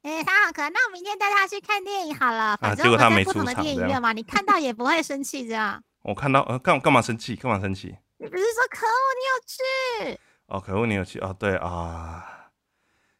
[0.00, 2.56] 哎， 他好可爱，那我明天带他去看电影好了。
[2.62, 3.62] 啊，结果他没出场。
[3.62, 5.84] 电影院嘛，你看到也不会生气这样。
[6.06, 7.34] 我看到呃，干干嘛生气？
[7.34, 7.96] 干嘛生气？
[8.18, 10.20] 你不是说可恶你有去？
[10.46, 12.24] 哦，可恶你有去哦，对啊。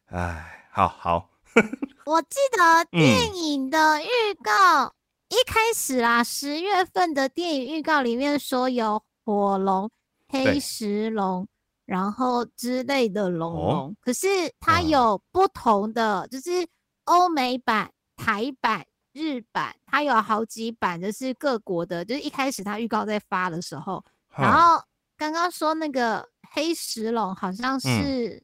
[0.05, 1.29] 哎，好好。
[2.05, 4.93] 我记得电影的预告
[5.27, 9.91] 一开始啦，十月份的电影预告里面说有火龙、
[10.29, 11.45] 黑石龙，
[11.85, 13.95] 然后之类的龙龙。
[13.99, 14.27] 可是
[14.61, 16.65] 它有不同的，就是
[17.03, 18.85] 欧美版、台版、
[19.17, 22.05] 日版，它有好几版，就是各国的。
[22.05, 24.03] 就是一开始它预告在发的时候，
[24.37, 24.81] 然后
[25.17, 28.43] 刚刚说那个黑石龙好像是。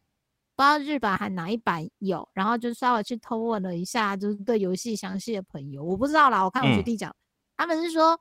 [0.56, 6.44] 不知道日版还哪一版有，然后就稍微去偷问了一下，就是对游戏详细的朋友，我不知道啦。
[6.44, 7.12] 我看我学弟讲，
[7.58, 8.16] 他们是说，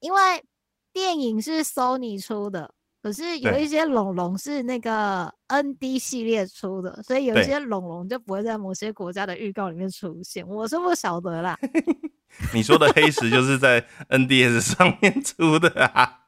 [0.00, 0.44] 因为
[0.92, 2.74] 电影是 Sony 出的，
[3.06, 10.44] 可是有一些龙龙是那个 ND 系列出的，所以有一些龙龙就不会在某些国家的预告里面出现。
[10.44, 11.56] 我是不晓得啦。
[12.52, 16.22] 你说的黑石就是在 NDS 上面出的啊？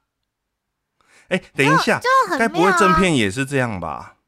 [1.30, 2.00] 哎，等一下，
[2.38, 4.18] 该不会正片也是这样吧？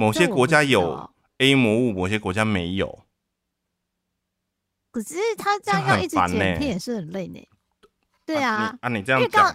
[0.00, 3.00] 某些国家有 A 魔物，某些国家没有。
[4.90, 7.46] 可是他这样要一直剪片也是很累呢。
[8.24, 9.54] 对啊，啊你这样预告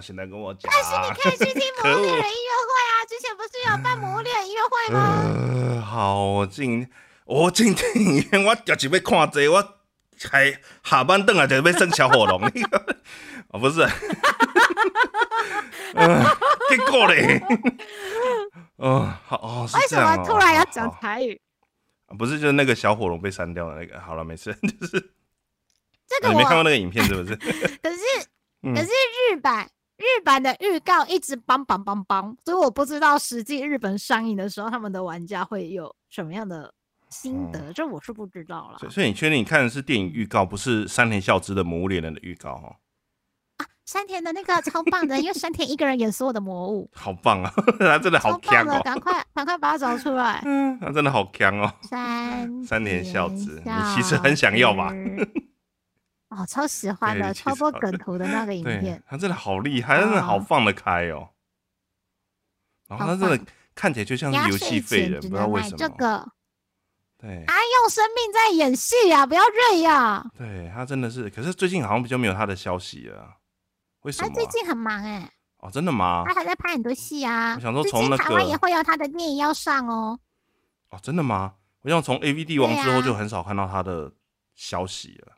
[0.00, 0.70] 现在跟我讲？
[0.72, 4.98] 但是你可以去听 《魔猎人》音乐会啊，之前不是有办《魔猎人》音乐会吗？
[5.76, 6.88] 呃，好，我进
[7.24, 9.76] 我进电影院，我就是要看这，我
[10.30, 12.40] 还下班等啊，就是要生小火龙。
[13.48, 13.86] 哦，不是，
[16.68, 17.40] 结果嘞。
[18.76, 21.40] 哦，好哦，为什么突然要讲台语？
[22.18, 24.00] 不是，就是那个小火龙被删掉的那个。
[24.00, 25.10] 好了，没事，就是
[26.06, 26.28] 这个。
[26.28, 27.36] 你没看过那个影片是不是？
[27.36, 28.28] 可是，
[28.62, 28.88] 可是
[29.30, 36.72] 日版日版的预告一直梆梆梆梆，所以我不知道实际日本上映的时候，他们的玩家会有什么样的
[37.08, 38.90] 心得，这我是不知道了。
[38.90, 42.76] 所以你确定你看的是电影预告，不是山田孝之的《魔物猎人》的预告哈？
[43.86, 47.52] 山田的那个超棒的，因为山田一个人演所有的魔物， 好棒啊！
[47.78, 48.80] 他真的好强哦！
[48.84, 50.42] 赶快赶快把他找出来！
[50.44, 51.72] 嗯，他真的好强哦！
[51.82, 54.92] 山山田孝之，你其实很想要吧？
[56.36, 61.30] 哦，超喜欢的，超多梗图的那个影片，他真的好厉害，真的好放得开哦。
[62.86, 65.76] 然后他真的看起来就像是游戏废人，不知道为什么。
[65.78, 66.28] 这个，
[67.18, 70.24] 对，他用生命在演戏呀，不要瑞呀。
[70.36, 73.38] 对他真的是，可是最近好像比较没有他的消息了。
[74.02, 76.22] 为什么他最近很忙哎，哦，真的吗？
[76.26, 77.54] 他还在拍很多戏啊。
[77.54, 80.18] 我想说，从那个台湾也会有他的电影要上哦。
[80.90, 81.54] 哦，真的吗？
[81.82, 84.12] 我想从 A V 帝王之后就很少看到他的
[84.54, 85.35] 消息了。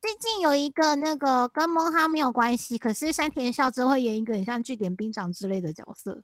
[0.00, 6.22] 最近有一个那个跟蒙哈没有关系，可是山田孝之会演一个很像据点兵长之类的角色。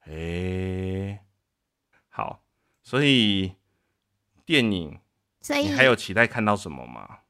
[0.00, 1.24] 哎，
[2.10, 2.42] 好，
[2.82, 3.54] 所以
[4.44, 5.00] 电影，
[5.40, 7.20] 所以你还有期待看到什么吗？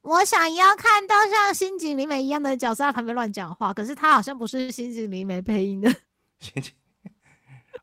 [0.00, 5.94] 我想要看到像新井里美一样的角色在旁边乱讲话，可是他好像不是新井里美配音的。
[6.40, 6.72] 新井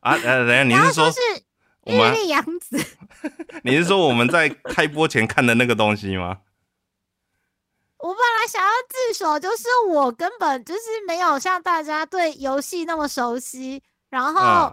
[0.00, 1.20] 啊，呃，等下你是说是
[1.86, 2.76] 玉立阳子？
[3.62, 6.40] 你是说我们在开播前看的那个东西吗？
[8.02, 14.72] 我本来想要自首，就是我根本就是没有像大家对游戏那么熟悉，然后。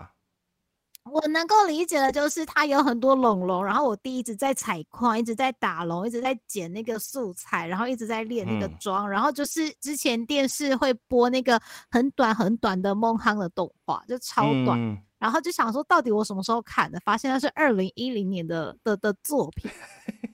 [1.11, 11.59] 我能够理解的就是它有很多龙龙，然后我弟一直在采矿，一直在打龙，一直在捡那个素材，然后一直在练那个妆，然后就是之前电视会播那个
[11.89, 19.71] 很短很短的梦夯的动画，就超短，然后就想说到底我什么时候看的，发现它是二零一零年的的的作品。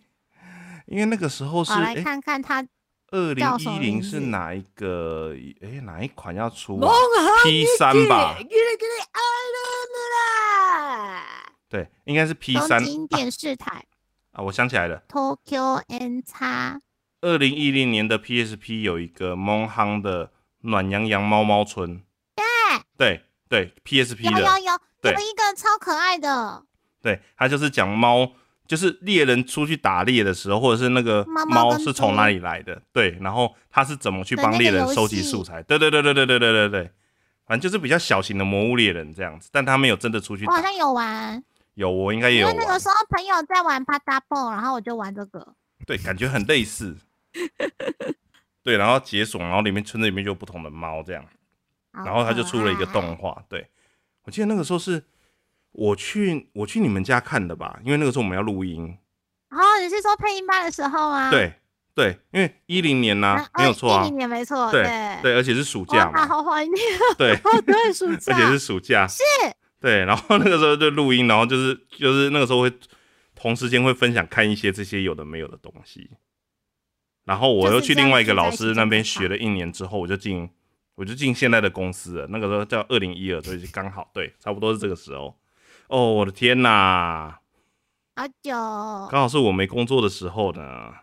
[0.88, 2.62] 因为那个时候是来看看它
[3.16, 5.34] 二零一零是哪一个？
[5.62, 6.78] 哎，哪一款要出
[7.46, 8.36] ？P 三吧。
[11.70, 12.84] 对，应该是 P 三。
[12.84, 13.86] 东京电视台
[14.34, 16.82] 啊，我想起来了，Tokyo N 叉。
[17.22, 20.32] 二零一零年的 PSP 有一个蒙夯的
[20.64, 22.04] 暖洋洋猫猫村。
[22.36, 22.44] 对
[22.98, 26.66] 对对，PSP 的有有有，有一个超可爱的。
[27.02, 28.34] 对，它就是讲猫，
[28.68, 35.62] 就是猎人出去打猎的时候，或者是那个猫是从哪里来的，对，然后他是怎么去帮猎人收集素材。
[35.64, 36.92] 对对对对对对对对对，
[37.46, 40.46] 反正就是比较小型的魔物猎人这样子，但他没有真的出去。
[40.46, 41.44] 我好像有玩。
[41.76, 42.50] 有，我应该也有。
[42.50, 45.46] 因为那个时候朋友在玩 p a t a 然后我就玩这个。
[45.86, 46.96] 对，感觉很类似。
[48.64, 51.24] 对，然后解锁，然后里面村子里面就有不同的猫这样，
[51.92, 53.44] 然后他就出了一个动画。
[53.50, 53.68] 对，
[54.24, 55.04] 我记得那个时候是
[55.78, 58.98] 我去我去你们家看的吧，因为那个时候我们要录音。
[59.50, 61.30] 哦，你是说配音班的时候吗？
[61.30, 61.54] 对
[61.94, 64.72] 对，因为一零年呢，没有错啊，一零年没错。
[64.72, 64.84] 对
[65.22, 66.78] 对，而且是暑假嘛，好怀念。
[67.18, 69.08] 对 对，暑假，而且是暑假。
[69.08, 69.24] 是。
[69.80, 72.72] 对，然后那个时候就录音，然后就是就是那个时候会
[73.36, 76.10] 同时间会分享看一些这些有的没有的东西，
[77.26, 80.50] 然后我又去另外一个老师那边学了一年之后，我就进
[80.96, 82.28] 我就进现在的公司了。
[82.30, 85.38] 那个时候叫二零一二，所以刚好对，差不多是这个时候。
[85.88, 87.40] 哦，我的天哪，
[88.16, 88.52] 好久，
[89.12, 90.94] 刚好是我没工作的时候呢。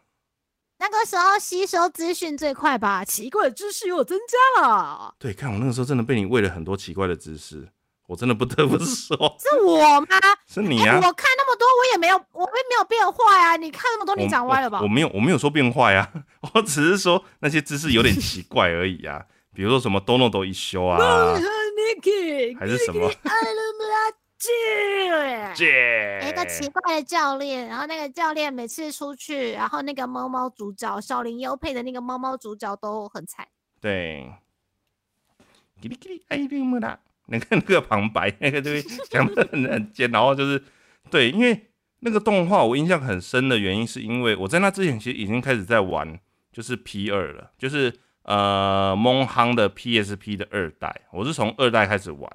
[0.79, 5.15] 那个时候吸收资讯最快吧，奇怪的知识又增加了。
[5.19, 7.69] 对，看我那个时候真的被你喂了很多奇怪的知识。
[8.09, 10.19] 我真的不得不 说，是我吗？
[10.47, 10.97] 是你啊！
[10.97, 13.57] 我看那么多，我也没有，我也没有变坏啊！
[13.57, 14.81] 你看那么多，你长歪了吧？
[14.83, 16.13] 我没有，我没有说变坏啊，
[16.53, 19.25] 我只是说那些知识有点奇怪而已啊。
[19.55, 20.99] 比如说什么 Dono 都一休啊，
[22.59, 23.09] 还是什么？
[26.29, 33.47] 一个奇怪的教练，然后那个教练每次出去，然后那个猫猫主角小林优配的那个猫猫主角都很惨。
[33.81, 34.33] 对。
[37.27, 40.63] 那个那个旁白，那个就会讲的很很尖，然后就是
[41.11, 41.71] 对，因为
[42.01, 46.21] 那个动画我印象很深的原因，是因为我在那之前其实已经开始在玩，
[46.53, 52.31] 就是 P 二了，就是呃蒙夯的 PSP 的二代，我是从二代开始玩，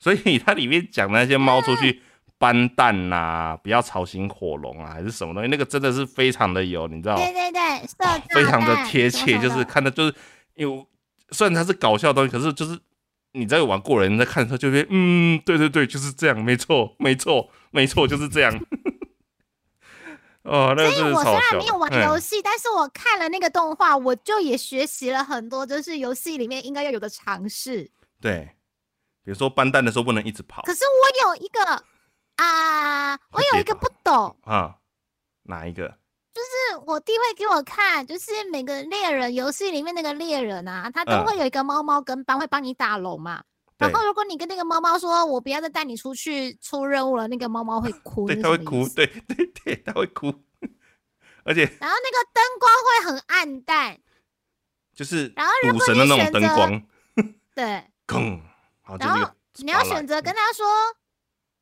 [0.00, 2.02] 所以它里面讲那些猫出去
[2.38, 7.88] 搬蛋呐，不要吵醒火龙啊，还是什么东西，那个真的是非常的有，你知道对对对，
[8.34, 10.14] 非常的贴切，就是看的就是
[10.54, 10.84] 有，
[11.30, 12.76] 虽然它是搞笑的东西，可是就是。
[13.32, 18.52] 你在玩过人，在看的时候就会，嗯，对对对，就是这样，没错， 没错，没错，就是这样。
[20.42, 27.88] 哦，那所以我虽然没有玩游戏，但是我看了那个动画，我就也学习了很多，就是游戏里面应该要有的尝试。
[28.20, 28.50] 对，
[29.24, 30.62] 比如说搬蛋的时候不能一直跑。
[30.62, 31.62] 可是我有一个
[32.36, 34.76] 啊，我有一个不懂啊，
[35.42, 35.98] 哪一个？
[36.32, 43.42] 就是我弟会给我看，就是每个猎人游戏里面那个猎人啊，他都会有一个猫猫跟帮，会帮你打龙嘛。
[43.76, 48.26] 然后如果你跟那个猫猫说，我不要再带你出去出任务了，那个猫猫会哭。
[48.26, 48.88] 对，它会哭。
[48.90, 50.32] 对对对，它会哭。
[51.44, 53.98] 而且，然后那个灯光会很暗淡，
[54.94, 56.82] 就是然后如神的那种灯光。
[57.54, 57.84] 对。
[58.06, 58.40] 砰！
[58.98, 60.66] 然后你要选择跟他说，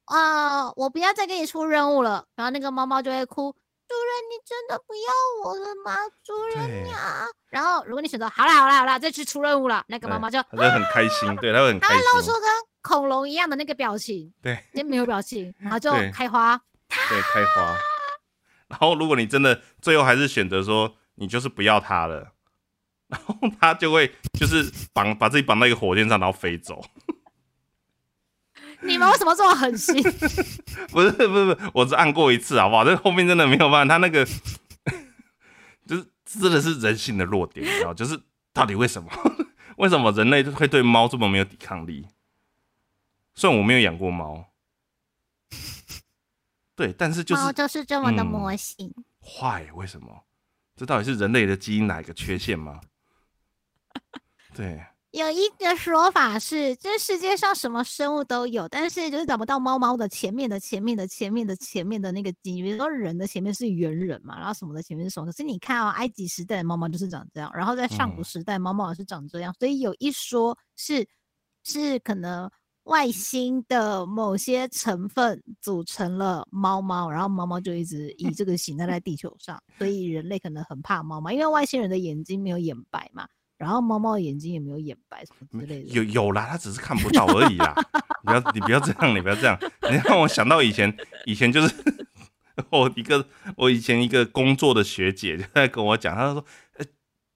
[0.05, 2.25] 啊，我不要再给你出任务了。
[2.35, 3.55] 然后那个猫猫就会哭。
[3.89, 5.97] 主人，你真的不要我了吗？
[6.23, 7.25] 主人呀！
[7.49, 12.43] 然后，如果你选择好啦，好啦，好啦，再去出任务了，那个猫猫就他就很开心，对他会很开心，他露出跟
[12.83, 16.61] 恐龙一样的那个表情，对，就没有表情，然后 就开花，
[17.09, 17.75] 对，开花。
[18.67, 22.33] 然后，如果你真的最后还是选择说你就是不要它了，
[23.09, 26.85] 然后它就会就是绑把自己绑到一个火箭上，然后飞走。
[28.83, 30.01] 你们为什么这么狠心？
[30.91, 32.85] 不是不是不是，我只按过一次好不好？
[32.85, 34.25] 这后面真的没有办法，他那个
[35.87, 37.93] 就是真的是人性的弱点，你知道？
[37.93, 38.21] 就是
[38.53, 39.11] 到底为什么？
[39.79, 42.07] 为什么人类会对猫这么没有抵抗力？
[43.35, 44.47] 虽然我没有养过猫，
[46.75, 48.93] 对，但是就是猫就是这么的魔性。
[49.21, 49.69] 坏？
[49.75, 50.25] 为什么？
[50.77, 52.81] 这到底是人类的基因哪一个缺陷吗？
[54.55, 54.85] 对。
[55.13, 62.63] 有一个说法是，这世界上什么生物都有，但是就是找不到猫猫的前面的前面的前面的前面的那个基因。
[62.63, 65.25] 比如说人的前面是猿人嘛，然后什么的前面是什么？
[65.25, 69.55] 可是你看哦，埃及时代的猫猫就是长这样，然后在上古时代猫猫也是长这样。
[69.59, 71.09] 所以有一说是，
[71.65, 72.51] 是可能
[72.85, 79.59] 外星的某些成分组成了猫猫，然后猫猫就一直以这个形态在地球上。
[79.79, 83.27] 所以人类可能很怕猫猫，因为外星人的眼睛没有眼白嘛。
[83.59, 85.91] 然后猫猫的眼睛也没有眼白什么之类的。
[85.91, 87.75] 有 有啦，它只是看不到而已啦。
[88.23, 89.59] 不要你不要这样，你不要这样，
[89.91, 90.97] 你让我想到以前
[91.27, 91.75] 以前就是
[92.71, 96.45] 我一个我以前一个工作的学姐就在跟我讲，她说，
[96.77, 96.87] 呃，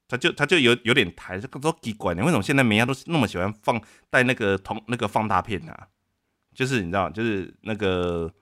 [0.08, 5.88] 她就她就有有点抬，这个都奇怪，你为什么现在每样都是那么喜欢放带那个同那个放大片啊？
[6.54, 8.32] 就是你知道，就是那个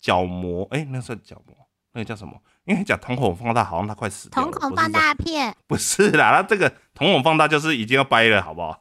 [0.00, 1.56] 角膜，哎，那算角膜，
[1.92, 2.42] 那个叫什么？
[2.64, 4.32] 因为讲瞳孔放大，好像他快死了。
[4.32, 8.80] 瞳孔放大片 不是啦，他这个瞳孔放大就是已经要掰了，好不好？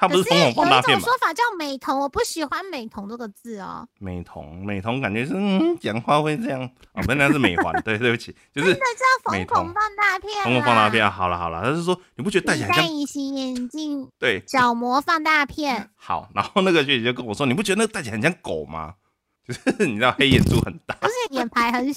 [0.00, 3.84] 他不是瞳孔放大片有一种说法叫美瞳，我不喜欢美瞳这个字哦。
[3.98, 6.62] 美瞳，美瞳感觉是嗯讲话会这样
[6.94, 10.44] 哦，不那是美环，对，对不起，就是真的叫瞳孔放大片。
[10.44, 14.08] 瞳孔放大片，好了好了，他是说你不觉得戴起来像隐形眼镜？
[14.20, 15.90] 对，角膜放大片。
[15.98, 18.94] 好，然后那个学姐就跟我说，你不觉得那个戴起来很像狗吗？
[19.48, 21.92] 就是你知道黑眼珠很大，不是眼排很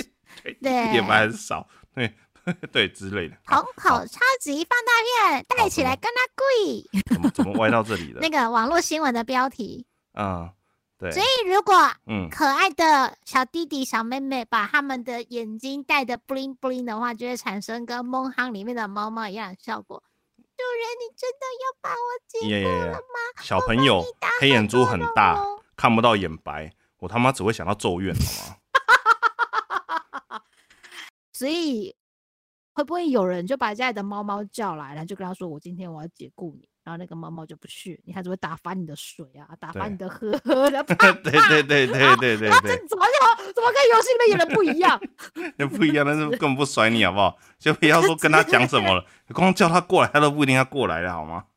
[0.62, 2.14] 对，眼排很少，对。
[2.72, 8.20] 对之类的，瞳孔超级放大片戴起来跟他贵，怎么怎么歪到这里了？
[8.28, 9.86] 那个网络新闻的标题，
[10.18, 10.50] 嗯，
[10.98, 11.12] 对。
[11.12, 11.76] 所以如果
[12.08, 20.02] 嗯可爱的小弟弟小妹妹把他们的眼睛戴的 bling bling 的话，就会产生跟梦航里面的猫猫一样的效果。
[20.36, 23.44] 主人，你真的要把我接过了吗？
[23.44, 24.04] 小朋友
[24.40, 25.40] 黑眼珠很大，
[25.78, 28.56] 看不到眼白，我他妈只会想到咒怨，好吗？
[31.42, 31.96] 所以。
[32.74, 40.82] 会不会有人就把家里的猫猫叫来，然后就跟他说：“我今天我要解雇你。”然后那个猫猫就不去，你还只会打翻你的水啊，打翻你的喝 喝的。
[40.86, 42.50] 对对对对对对对。
[42.50, 44.98] 这怎么就怎么跟游戏里面演的不一样？
[45.60, 47.38] 那不一样，但是根本不甩你好不好？
[47.60, 51.48] 就不要说跟他 讲什么了，光叫他过来，他都不一定要过来的好吗？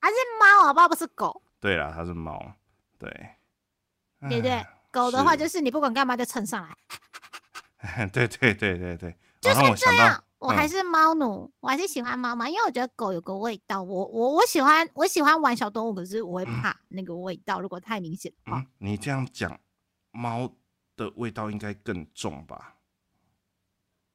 [0.00, 0.88] 还是猫好不好？
[0.88, 1.42] 不是狗。
[1.60, 2.40] 对了，它是猫。
[3.00, 3.10] 对。
[4.30, 6.70] 对对，狗的话就是你不管干嘛就蹭上来。
[8.12, 9.16] 对对对对对。
[9.40, 18.64] 就是这样，我还是猫奴，我还是喜欢猫嘛，因为我觉得狗有个味道，我我我喜欢我喜欢玩小动物，可是我会怕那个味道，如果太明显的话。
[18.78, 19.60] 你这样讲，
[20.10, 20.52] 猫
[20.96, 22.74] 的味道应该更重吧？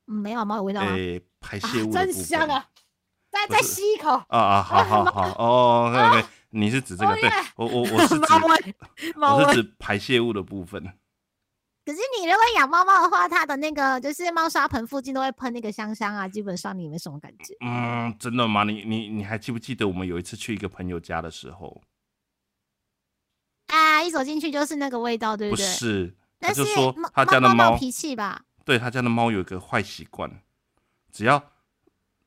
[0.05, 0.91] 没有猫有味道吗？
[1.39, 2.67] 排泄物真香啊！
[3.31, 4.61] 再再吸一口啊啊！
[4.67, 7.15] 好好好哦 OK，你是指这个？
[7.15, 8.21] 对我我我 是指
[9.17, 10.83] 我是指排泄物的部分。
[11.85, 17.53] 可是你如果养猫猫的话，它的那个就是猫砂盆附近都会喷那个香香啊，基本上你没什么感觉。
[17.59, 18.63] 嗯，真的吗？
[18.63, 21.81] 你你你还记不记得我们有一次去一个朋友家的时候？
[23.67, 25.65] 啊，一走进去就是那个味道，对不对？
[25.65, 28.43] 不是，他就说他家的猫脾气吧？
[28.63, 30.41] 对他家的猫有一个坏习惯，
[31.11, 31.51] 只要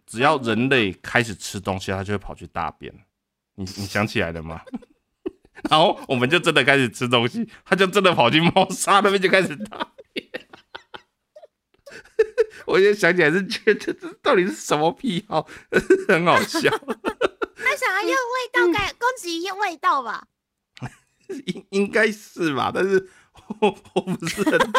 [0.07, 2.93] 只要人类开始吃东西，它就会跑去大便。
[3.55, 4.61] 你你想起来了吗？
[5.71, 10.27] 然后我们就真的开始吃东西，他就真的跑去猫砂那边就开始大便。
[12.67, 13.93] 我现在想起来是觉得这
[14.23, 15.47] 到底是什么癖好，
[16.09, 16.71] 很好笑。
[16.71, 20.27] 他想要用味道改攻击用味道吧？
[21.47, 23.09] 应应该是吧，但是
[23.61, 24.73] 我我不是很懂。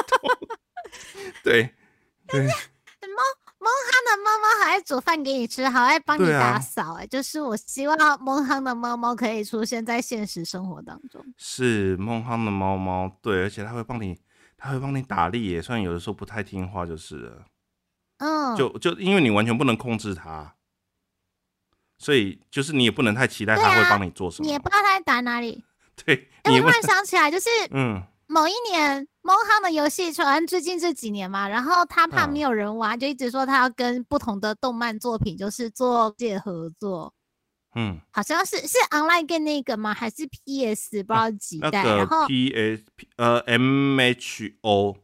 [1.44, 1.74] 对，
[2.28, 2.48] 对。
[3.68, 6.94] 蒙憨的猫猫好爱煮饭给你吃，好爱帮你打扫。
[6.94, 11.22] 哎，就是我希望蒙憨的猫猫可以出现在现实生活当中。
[11.36, 14.18] 是蒙憨的猫猫，对，而且它会帮你，
[14.56, 15.42] 它会帮你打猎。
[15.42, 17.46] 也算有的时候不太听话，就是了。
[18.20, 20.56] 嗯，就就因为你完全不能控制它，
[21.98, 24.46] 所以就是你也不能太期待它会帮你做什么。
[24.46, 25.66] 你也不知道它在打哪里。
[26.06, 28.02] 对，我突然想起来，就是嗯。
[28.28, 37.14] 某一年，猫康的游戏传最近这几年嘛，然后他怕没有人玩，就一直说他要跟不同的动漫作品就是做界合作。
[37.76, 39.94] 嗯，好像是是 online game 那个吗？
[39.94, 41.84] 还是 PS 不知道几代？
[41.84, 42.84] 然后 PS
[43.18, 44.98] 呃 MHO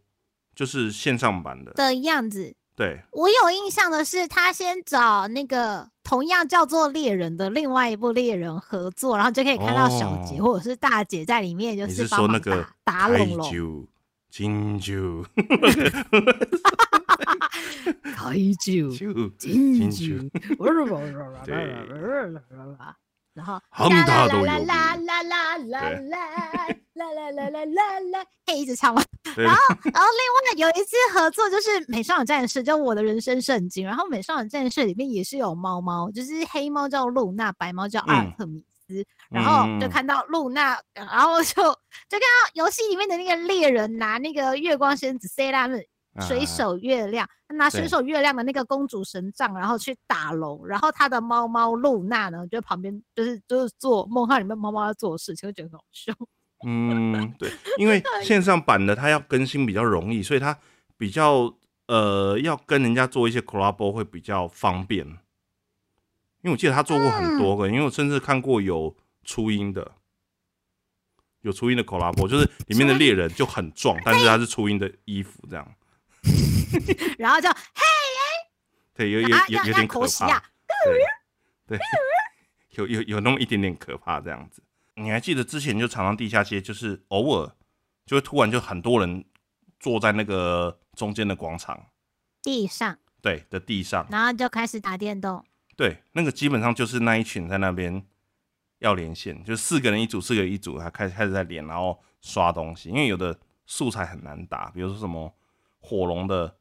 [0.56, 2.56] 就是线上版的的样子。
[2.76, 13.88] 对，我有印象的是，他先找那个同样叫做猎人的另外一部猎人合作，然后就可以看到小杰或者是大姐在里面，就是说那个打龙龙。
[14.34, 15.24] 金九，
[18.16, 18.90] 开酒，
[19.38, 20.16] 金酒，
[23.34, 23.60] 然后
[23.90, 26.68] 啦啦啦啦啦啦啦啦。
[26.94, 29.04] 啦啦啦啦啦啦，可以一直唱完。
[29.36, 29.62] 然后，
[29.92, 33.84] 然后另外有一次合作就是《美少女战士》，就我的人生圣经。
[33.84, 39.04] 然后《美少女战士》里面也是有猫猫，就是黑猫叫露娜，白猫叫阿尔特米斯。
[39.32, 45.68] 然后就看到露娜，然后就就看到游戏里面的那个猎人拿那个月光仙子 e l a
[46.22, 50.66] 水手月亮，拿水手月亮的那个公主神杖，然后去打龙。
[50.68, 56.14] 然后他的猫猫露娜呢，就旁边就是就是做梦幻里面猫猫要做的事情，就觉得很好笑。
[56.66, 60.58] 嗯，对， 因为线上版的它要更新比较容易，所以它
[60.98, 61.54] 比较
[61.88, 65.06] 呃要跟人家做一些 collab 会比较方便。
[66.42, 68.94] 因为我记得他做过很多个，因为我甚至看过有
[69.24, 69.94] 初音的，
[71.40, 75.66] 有初音的 collab，就是里面的猎人就很壮，但是他是初音的衣服这样，
[77.20, 77.56] 然后就嘿，
[78.94, 80.44] 对，有有有有点可怕，
[81.68, 81.80] 对，
[82.72, 84.64] 有有有那么一点点可怕这样子。
[84.96, 87.56] 你还记得之前就常常地下街，就是偶尔
[88.06, 89.26] 就会突然就很多人
[89.80, 91.88] 坐在那个中间的广场。
[92.42, 95.44] 地上，对的地上，然后就开始打电动。
[95.76, 98.06] 对，那个基本上就是那一群在那边
[98.80, 102.90] 要连线，就四个人一组，四个人一组，他开始开始在连，然后刷东西。
[102.90, 105.34] 因为有的素材很难打，比如说什么
[105.84, 106.56] 火龙的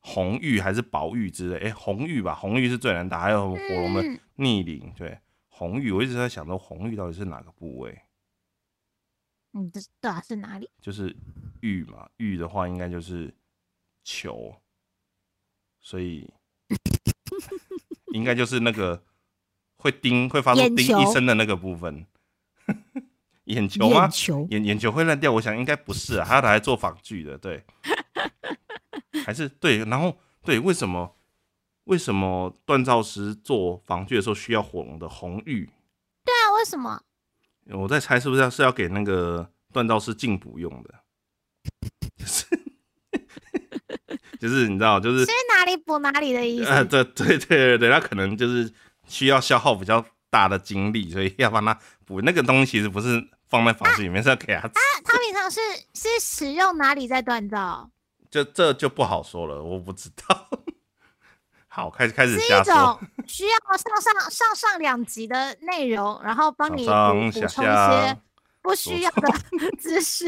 [0.00, 4.02] 红玉还是宝玉之类，哎，红玉吧，红玉是最难打，还有火龙的
[4.34, 5.16] 逆鳞，对。
[5.48, 8.02] 红玉，我一直在想说红玉到底是哪个部位？
[9.52, 10.68] 嗯，这对啊，是哪里？
[10.80, 11.16] 就是
[11.60, 13.32] 玉嘛，玉的话应该就是
[14.04, 14.54] 球，
[15.80, 16.28] 所以
[18.14, 19.02] 应该就是那个
[19.76, 22.06] 会叮、会发出叮一声的那个部分。
[23.46, 24.08] 眼球吗？
[24.50, 25.32] 眼眼球会烂掉？
[25.32, 27.64] 我想应该不是啊，他来做仿具的，对，
[29.24, 29.84] 还是对？
[29.84, 31.14] 然后对，为什么？
[31.84, 35.64] 为什么锻造师做防具的时候需要火龙的红玉？
[36.24, 37.02] 对啊，为什么？
[37.70, 40.94] 我在猜是不是要是要给那个锻造师进补用的？
[42.16, 42.46] 就 是
[44.38, 46.68] 就是你知道，就是哪里补哪里的意思。
[46.68, 48.70] 呃，对对对对对，他可能就是
[49.06, 52.72] 需要消耗比较大的精力，所以要帮他补那个东西。
[52.72, 54.68] 其实不是放在房具里面，是要给他。
[54.68, 55.60] 他他平常是
[55.94, 57.90] 是使用哪里在锻造？
[58.30, 60.48] 就这就不好说了，我不知道。
[61.66, 68.16] 好，开始开始是一种需要上上上上两集的内容，然后帮你补补充一些
[68.60, 69.32] 不需要的
[69.78, 70.26] 知识。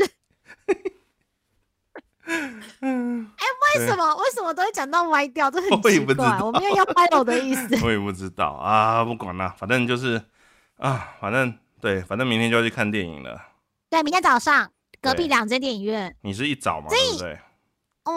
[2.81, 3.45] 嗯， 哎，
[3.81, 5.51] 为什么为什么都会讲到歪掉？
[5.51, 7.77] 这很奇怪，我没有要歪我的意思。
[7.85, 10.23] 我也不知道啊，不管了，反正就是
[10.77, 13.49] 啊，反正对，反正明天就要去看电影了。
[13.89, 14.71] 对，明天早上
[15.03, 16.15] 隔壁两间电影院。
[16.21, 16.87] 你是一早吗？
[16.89, 17.41] 对不对？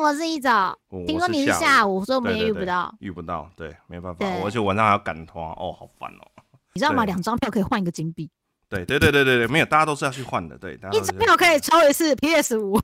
[0.01, 0.77] 我是一早，
[1.07, 6.27] 听说你是下午，所以我们也遇不到，遇不到，对，没办法，而且晚上还要赶团，哦，好烦哦。
[6.73, 7.05] 你知道吗？
[7.05, 8.29] 两张票可以换一个金币。
[8.69, 10.73] 对对对对对对，没有，大家都是要去换的，对。
[10.91, 12.79] 一张票可以抽一次 PS 五。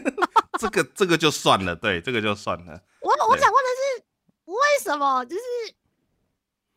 [0.58, 2.80] 这个这个就算了，对，这个就算了。
[3.02, 4.04] 我我想问的是，
[4.46, 5.42] 为什么就是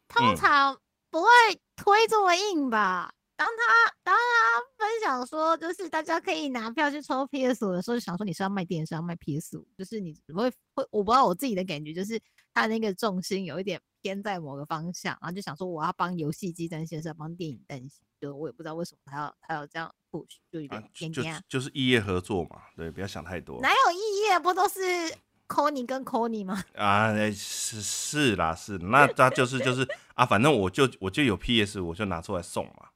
[0.09, 0.77] 通常
[1.09, 1.29] 不会
[1.77, 3.13] 推这么硬吧？
[3.39, 12.19] 当他当他分享说，就是大家可以拿票去抽 PS 五的时候，就想说你是要卖电视，要卖 PS 五，就是你会会，我不知道我自己的感觉，就是
[12.53, 23.61] 他那个重心有一点偏在某个方向，然后就想说我要帮游戏机担心，是要帮电影担心，就我也不知道为什么他要他要这样 push，就有点偏偏就是异业合作嘛，对，不要想太多。
[23.61, 24.81] 哪有异业，不都是
[25.47, 26.61] Kony 跟 Kony 吗？
[26.75, 32.89] 啊，是是啦，是，那他就是就是啊，反正我就我就有 PS，我就拿出来送嘛。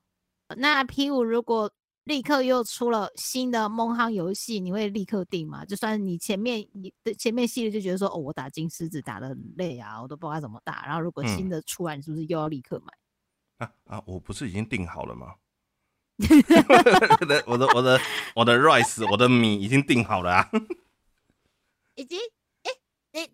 [0.55, 1.71] 那 P 五如果
[2.05, 5.63] 立刻又出了新的梦航游戏，你会立刻定吗？
[5.63, 10.85] 就算你前面你的前面系列就觉得说，哦，我打金狮子打的很累啊，我都不知道怎么打。
[10.85, 13.65] 然后如果新的出来，你是不是又要立刻买？
[13.65, 14.03] 啊啊！
[14.05, 15.35] 我不是已经定好了吗？
[17.21, 17.99] 我的我的我的
[18.35, 20.49] 我的 rice，我的米已经定好了啊！
[21.95, 22.19] 已经？
[22.63, 22.71] 哎
[23.13, 23.29] 哎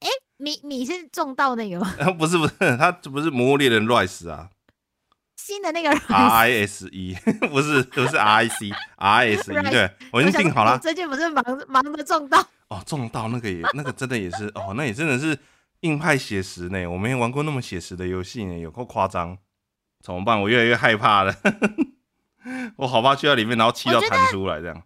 [0.00, 0.08] 哎，
[0.38, 1.92] 米米是种到那个吗？
[2.18, 4.50] 不 是不是，他不是魔猎人 rice 啊。
[5.44, 7.14] 新的那个 R I S E
[7.50, 10.78] 不是不是 R I C R I S E 对，我已经定好了。
[10.78, 15.38] 最近不是忙忙着种稻哦，种稻那个也那个真的也是哦，那也真的是
[15.80, 16.86] 硬派写实呢。
[16.86, 19.36] 我没玩过那么写实的游戏呢，有够夸张。
[20.02, 20.40] 怎么办？
[20.40, 21.34] 我越来越害怕了。
[22.76, 24.82] 我好怕去到里面，然后气到弹出来这样。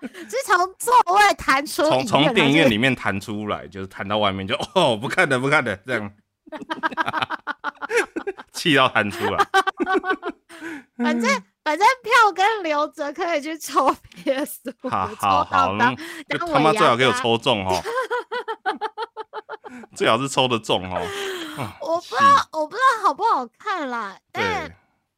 [0.00, 6.12] 是从座位弹出，从从电影院里面弹出来，就是弹到外面就哦，不看了不看了这样。
[8.52, 9.36] 气到弹出来，
[10.96, 15.76] 反正反正票跟留着，可以去抽 PS 五，好好好，
[16.52, 17.82] 他妈最好给我抽中哦，
[19.94, 21.00] 最好是抽得中哦。
[21.80, 24.68] 我不知道我不知道好不好看啦，但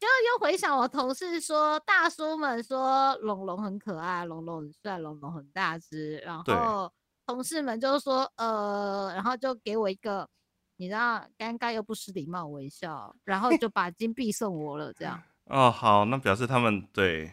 [0.00, 6.90] 就又回想我同事说，大叔们说龙龙很可爱，龙龙很帅，龙龙很大只，然后
[7.26, 10.28] 同事们就说呃，然后就给我一个。
[10.76, 15.22] 你知道尴尬又不失礼貌微笑，然后就把金币送我了，这样。
[15.46, 17.32] 哦，好，那表示他们对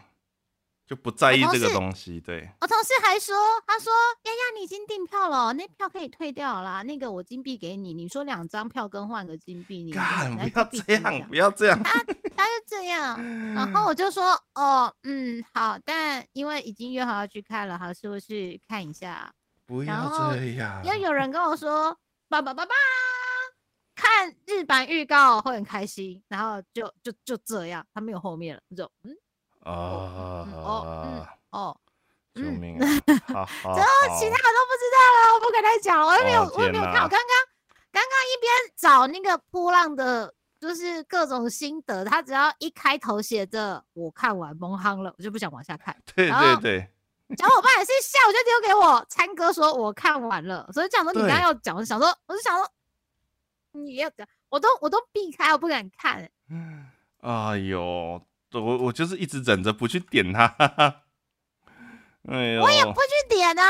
[0.85, 2.19] 就不在意这个东西。
[2.19, 3.35] 对，我同事还说，
[3.65, 3.91] 他说
[4.23, 6.83] ：“丫丫，你已经订票了，那票可以退掉啦。
[6.83, 11.81] 那个我金币给你，你说两张票更换个金币，你不要这样，不要这样。
[11.83, 12.03] ”他
[12.35, 13.17] 他就这样，
[13.55, 19.33] 然后我就说：“哦，嗯，好，但因为已经约好要去看了，还是会去看一下。”
[19.65, 20.83] 不要这样。
[20.85, 21.97] 又有人跟我说
[22.29, 22.73] ：“爸爸爸爸。”
[24.03, 29.15] 看日版预告会很开心，然后就就就这样，他没有后面了，就嗯
[29.61, 29.71] 啊
[30.53, 31.77] 哦哦，
[32.35, 37.27] 救命 然后其他的都不知道了，我不跟他讲了，我也没有，我也没有看，我刚刚
[37.91, 45.95] 刚刚一边找那个波浪的，就是各种心得，他只要一开头写着我看完蒙夯了，我就不想往下看。
[46.13, 46.89] 对对对。
[47.37, 52.69] 小伙伴也是下午就丢给我参哥说，我看完了，所以讲说你刚刚要讲，我就想说，我就想说
[53.73, 56.29] 你要讲，我都我都避开，我不敢看。
[57.21, 58.21] 哎呦，
[58.51, 60.45] 我我就是一直忍着不去点它。
[62.29, 63.63] 哎呦，我也不去点啊，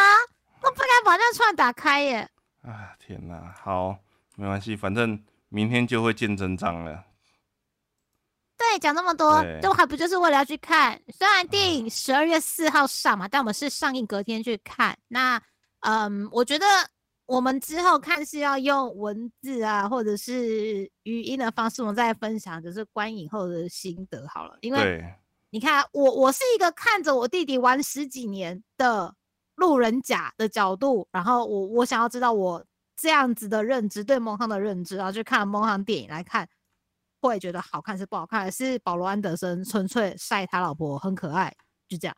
[0.62, 2.30] 我不敢把那串打开耶。
[2.62, 3.98] 啊天哪，好，
[4.36, 7.06] 没关系，反正明天就会见真章了。
[8.56, 11.02] 对，讲那么多，都还不就是为了要去看？
[11.10, 14.98] 虽然电影十二月四号上嘛，但我们是上映隔天去看。
[15.08, 15.42] 那，
[15.82, 16.66] 嗯，我觉得
[17.26, 24.58] 我们之后看是要用文字啊，或者是语音的方式，我们再分享，就是观影后的心得好了。
[24.62, 25.04] 因为
[25.50, 29.14] 你看，我我是一个看着我弟弟玩十几年的
[29.56, 32.66] 路人甲的角度，然后我我想要知道我
[32.96, 36.48] 这样子的认知，对蒙航的认知，然后去看蒙航电影来看。
[37.26, 41.56] 会觉得好看是不好看，还是保罗安德森纯粹晒他老婆很可爱，
[41.88, 42.14] 就这样。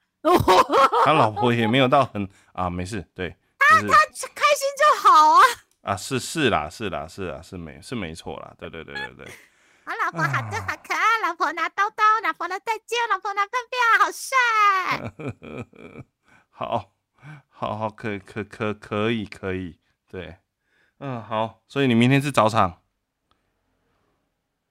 [1.06, 3.30] 他老婆也没有到很啊，没事，对，
[3.60, 5.42] 他他开心就好啊。
[5.82, 9.28] 啊，是是啦，是啦，是啦，是没是没错啦，对对对对对。
[9.86, 16.06] 我老婆好的好可爱，老婆拿刀刀，老婆拿再见，老婆拿粪便，好帅。
[16.50, 16.92] 好，
[17.50, 19.80] 好好可可可可以可以，
[20.10, 20.38] 对，
[20.98, 22.82] 嗯好，所以你明天是早场。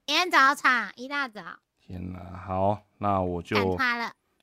[0.06, 1.40] 明天早场一大早。
[1.80, 3.78] 天哪，好，那我就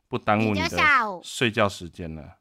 [0.08, 2.38] 不耽误你的睡觉时间了。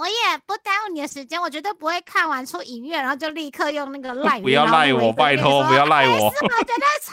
[0.00, 4.40] 我也不耽误你的时间，我绝对不会看完出影院，然后就立刻用那个 赖。
[4.40, 6.24] 不要赖我，拜托，不要赖我。
[6.24, 7.12] 我觉得超。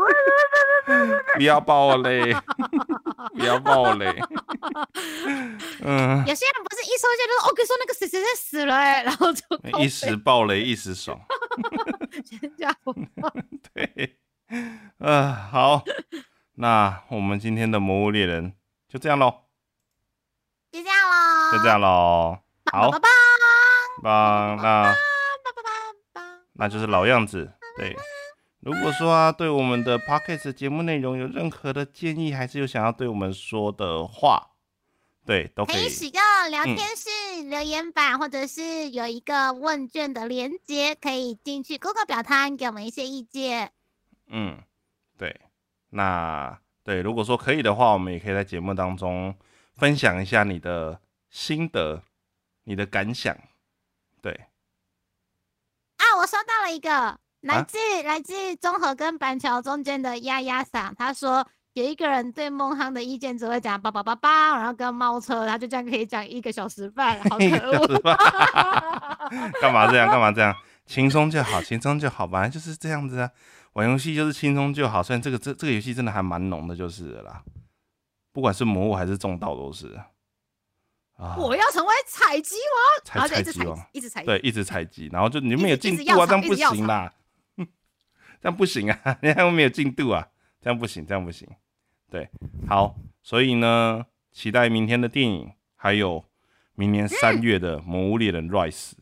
[1.34, 2.32] 不要爆雷，
[3.34, 4.06] 不要爆雷。
[5.82, 6.24] 嗯。
[6.24, 9.42] 有些人不是一出现就说，我跟你说那个谁谁谁死了，哎，然后就
[9.80, 11.20] 一时爆雷一时爽。
[12.24, 12.94] 全家福。
[13.74, 14.16] 对。
[14.98, 15.82] 呃，好，
[16.54, 18.54] 那我们今天的魔物猎人
[18.88, 19.46] 就这样喽，
[20.72, 22.38] 就这样喽，就这样喽，
[22.70, 23.00] 好，棒
[24.02, 24.94] 棒，那
[26.52, 27.96] 那就是老样子，对。
[28.60, 34.50] 如果说啊，对我们的 podcast 节目内容有任何的建议，还是有想要对我们说的话，
[35.24, 35.88] 对，都可以。
[35.88, 37.08] 使用聊天室
[37.48, 43.72] 留言板，或者是有一个问卷的连接，可以进去 Google 表单给我们一些意见。
[44.28, 44.58] 嗯，
[45.16, 45.40] 对，
[45.88, 49.34] 那对，如果说可以的话，我们也可以在节目当中
[49.80, 51.00] 分享一下你的
[51.30, 52.02] 心得、
[52.64, 53.36] 你的感想。
[54.22, 54.32] 对，
[55.96, 67.86] 啊，我收到了一个来自来自中和跟板桥中间的丫丫嗓，他说有一个人对梦航的意见只会讲叭叭叭叭，然后跟猫车，他就这样可以讲一个小时半， 好可恶！
[69.62, 70.06] 干嘛这样？
[70.10, 70.54] 干嘛这样？
[70.84, 73.30] 轻松就好，轻松就好，本来就是这样子啊。
[73.74, 77.42] 玩游戏就是轻松就好，虽然这个这这个游戏真的还蛮浓的，就是啦。
[78.40, 80.00] 不管是魔物还是中道都是。
[81.16, 81.36] 啊！
[81.36, 87.12] 我要成为采集王，采采集王，一直采，对，一直采集，然后就你们有进度啊，这样不行啦，
[88.40, 90.26] 这样不行啊，你看我没有进度啊，
[90.62, 91.46] 这样不行，这样不行。
[92.10, 92.30] 对，
[92.66, 96.24] 好，所以呢，期待明天的电影，还有
[96.72, 98.92] 明年三月的《魔物猎人 Rise》。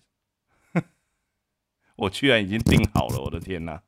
[1.95, 3.81] 我居然已经订好了，我的天哪！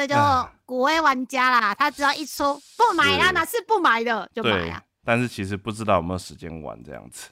[0.00, 4.82] 这就古威玩家啦，他只要一出不买啦，哪是不买的就买啊。
[5.04, 7.28] 但是其实不知道有没有时间玩这样子。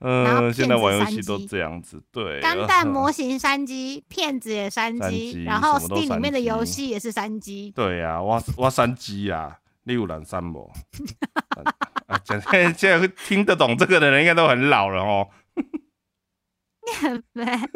[0.00, 2.40] 嗯， 现在玩游戏都这样子，对。
[2.40, 7.70] 钢弹模型三 G，骗子也三 G，然后 Steam 里面的游戏也是三 G。
[7.74, 10.70] 对呀，我我三 G 啊，六蓝三模。
[12.06, 12.38] 啊，讲
[12.74, 15.28] 现在听得懂这个的人应该都很老了哦。
[16.86, 17.70] 你很烦。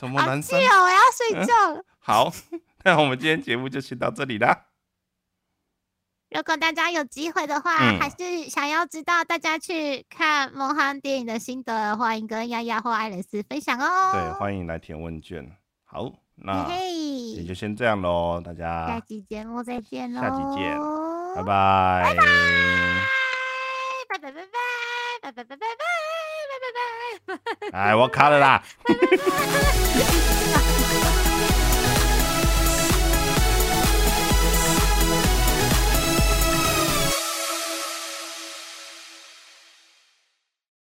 [0.00, 0.82] 好气哦！
[0.82, 1.84] 我要睡觉了。
[2.00, 2.32] 好，
[2.84, 4.66] 那我们今天节目就先到这里啦。
[6.30, 14.12] 如果大家有机会的话，还是想要知道大家去看梦幻电影的心得，欢迎跟丫丫或爱丽丝分享哦。
[14.12, 15.56] 对，欢迎来填问卷。
[15.84, 16.68] 好，那
[17.36, 18.42] 也就先这样喽。
[18.44, 18.88] 大家。
[18.88, 20.20] 下期节目再见喽！
[20.20, 20.76] 下期见，
[21.36, 22.24] 拜拜，拜拜，
[24.08, 26.23] 拜拜，拜拜，拜拜，拜拜。
[27.72, 28.62] 哎我卡了啦。